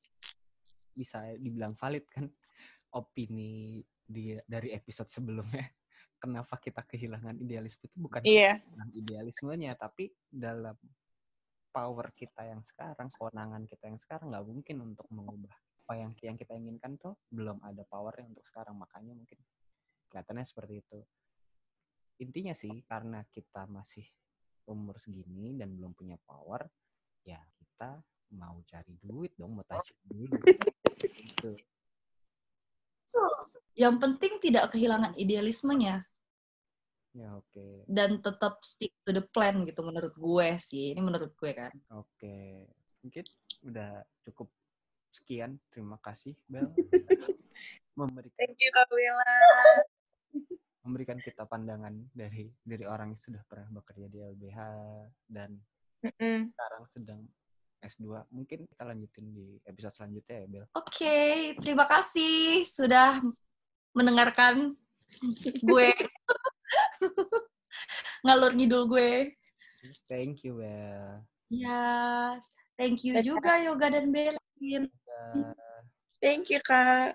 bisa 0.94 1.34
dibilang 1.36 1.74
valid 1.74 2.06
kan 2.06 2.30
opini 2.98 3.82
di 4.06 4.38
dari 4.46 4.70
episode 4.70 5.10
sebelumnya. 5.10 5.66
Kenapa 6.22 6.56
kita 6.56 6.80
kehilangan 6.86 7.36
idealisme 7.42 7.84
itu 7.84 7.96
bukan 7.98 8.24
Iya. 8.24 8.62
tentang 8.62 8.90
idealismenya 8.96 9.76
tapi 9.76 10.08
dalam 10.24 10.72
power 11.68 12.08
kita 12.16 12.48
yang 12.48 12.64
sekarang 12.64 13.04
kewenangan 13.12 13.68
kita 13.68 13.84
yang 13.84 14.00
sekarang 14.00 14.32
nggak 14.32 14.46
mungkin 14.48 14.76
untuk 14.94 15.04
mengubah. 15.12 15.52
Apa 15.84 16.00
yang 16.00 16.16
yang 16.24 16.38
kita 16.40 16.56
inginkan 16.56 16.96
tuh 16.96 17.20
belum 17.28 17.60
ada 17.60 17.84
powernya 17.84 18.32
untuk 18.32 18.46
sekarang. 18.48 18.80
Makanya 18.80 19.12
mungkin 19.12 19.36
kelihatannya 20.08 20.46
seperti 20.48 20.80
itu. 20.80 21.00
Intinya 22.24 22.56
sih 22.56 22.72
karena 22.88 23.20
kita 23.28 23.68
masih 23.68 24.08
umur 24.66 24.96
segini 24.96 25.52
dan 25.54 25.76
belum 25.76 25.92
punya 25.92 26.16
power 26.24 26.64
ya 27.26 27.42
kita 27.58 28.00
mau 28.38 28.62
cari 28.64 28.94
duit 29.02 29.34
dong 29.34 29.58
mau 29.58 29.66
tajir 29.66 29.98
dulu. 30.06 30.30
Gitu. 30.96 31.52
yang 33.76 34.00
penting 34.00 34.40
tidak 34.40 34.72
kehilangan 34.72 35.12
idealismenya. 35.20 36.08
Ya 37.12 37.36
oke. 37.36 37.84
Dan 37.84 38.24
tetap 38.24 38.64
stick 38.64 38.96
to 39.04 39.12
the 39.12 39.20
plan 39.20 39.68
gitu 39.68 39.84
menurut 39.84 40.16
gue 40.16 40.48
sih 40.56 40.96
ini 40.96 41.00
menurut 41.04 41.36
gue 41.36 41.52
kan. 41.52 41.72
Oke. 41.92 42.64
Mungkin 43.04 43.24
udah 43.68 44.00
cukup 44.24 44.48
sekian. 45.12 45.60
Terima 45.68 46.00
kasih 46.00 46.32
Bel 46.48 46.72
memberikan 48.00 48.36
Thank 48.40 48.60
you, 48.60 48.72
memberikan 50.86 51.18
kita 51.18 51.42
pandangan 51.50 51.92
dari 52.14 52.46
dari 52.62 52.86
orang 52.86 53.10
yang 53.16 53.22
sudah 53.26 53.42
pernah 53.50 53.66
bekerja 53.74 54.06
di 54.06 54.22
LBH 54.22 54.58
dan 55.26 55.58
Mm-mm. 56.06 56.38
sekarang 56.54 56.84
sedang 56.88 57.20
S2 57.82 58.06
mungkin 58.30 58.66
kita 58.66 58.82
lanjutin 58.82 59.26
di 59.30 59.46
episode 59.62 59.94
selanjutnya 59.94 60.42
ya 60.42 60.46
Bel 60.48 60.66
Oke, 60.74 61.18
terima 61.60 61.84
kasih 61.86 62.64
sudah 62.66 63.20
mendengarkan 63.92 64.74
gue 65.62 65.90
ngalur 68.26 68.52
ngidul 68.54 68.90
gue. 68.90 69.30
thank 70.10 70.42
you 70.42 70.58
Bel 70.58 71.22
Ya, 71.46 72.34
thank 72.74 73.06
you 73.06 73.22
juga 73.22 73.62
Yoga 73.62 73.86
dan 73.86 74.10
Belin. 74.10 74.90
Thank 76.18 76.50
you, 76.50 76.58
Kak. 76.58 77.14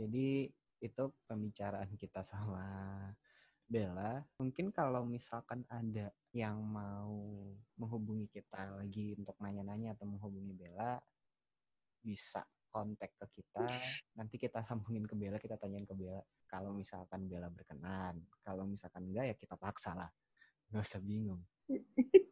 jadi 0.00 0.48
itu 0.80 1.04
pembicaraan 1.28 1.92
kita 2.00 2.24
sama 2.24 2.64
Bella. 3.66 4.22
Mungkin 4.38 4.70
kalau 4.70 5.02
misalkan 5.02 5.66
ada 5.66 6.14
yang 6.30 6.62
mau 6.62 7.50
menghubungi 7.74 8.30
kita 8.30 8.78
lagi 8.78 9.18
untuk 9.18 9.34
nanya-nanya 9.42 9.98
atau 9.98 10.06
menghubungi 10.06 10.54
Bella, 10.54 11.02
bisa 11.98 12.46
kontak 12.70 13.18
ke 13.18 13.42
kita. 13.42 13.66
Nanti 14.14 14.38
kita 14.38 14.62
sambungin 14.62 15.02
ke 15.04 15.18
Bella, 15.18 15.42
kita 15.42 15.58
tanyain 15.58 15.82
ke 15.82 15.94
Bella. 15.98 16.22
Kalau 16.46 16.70
misalkan 16.70 17.26
Bella 17.26 17.50
berkenan, 17.50 18.22
kalau 18.46 18.68
misalkan 18.68 19.10
enggak 19.10 19.32
ya 19.32 19.34
kita 19.34 19.58
paksa 19.58 19.98
lah. 19.98 20.10
Nggak 20.70 20.86
usah 20.86 21.02
bingung. 21.02 21.42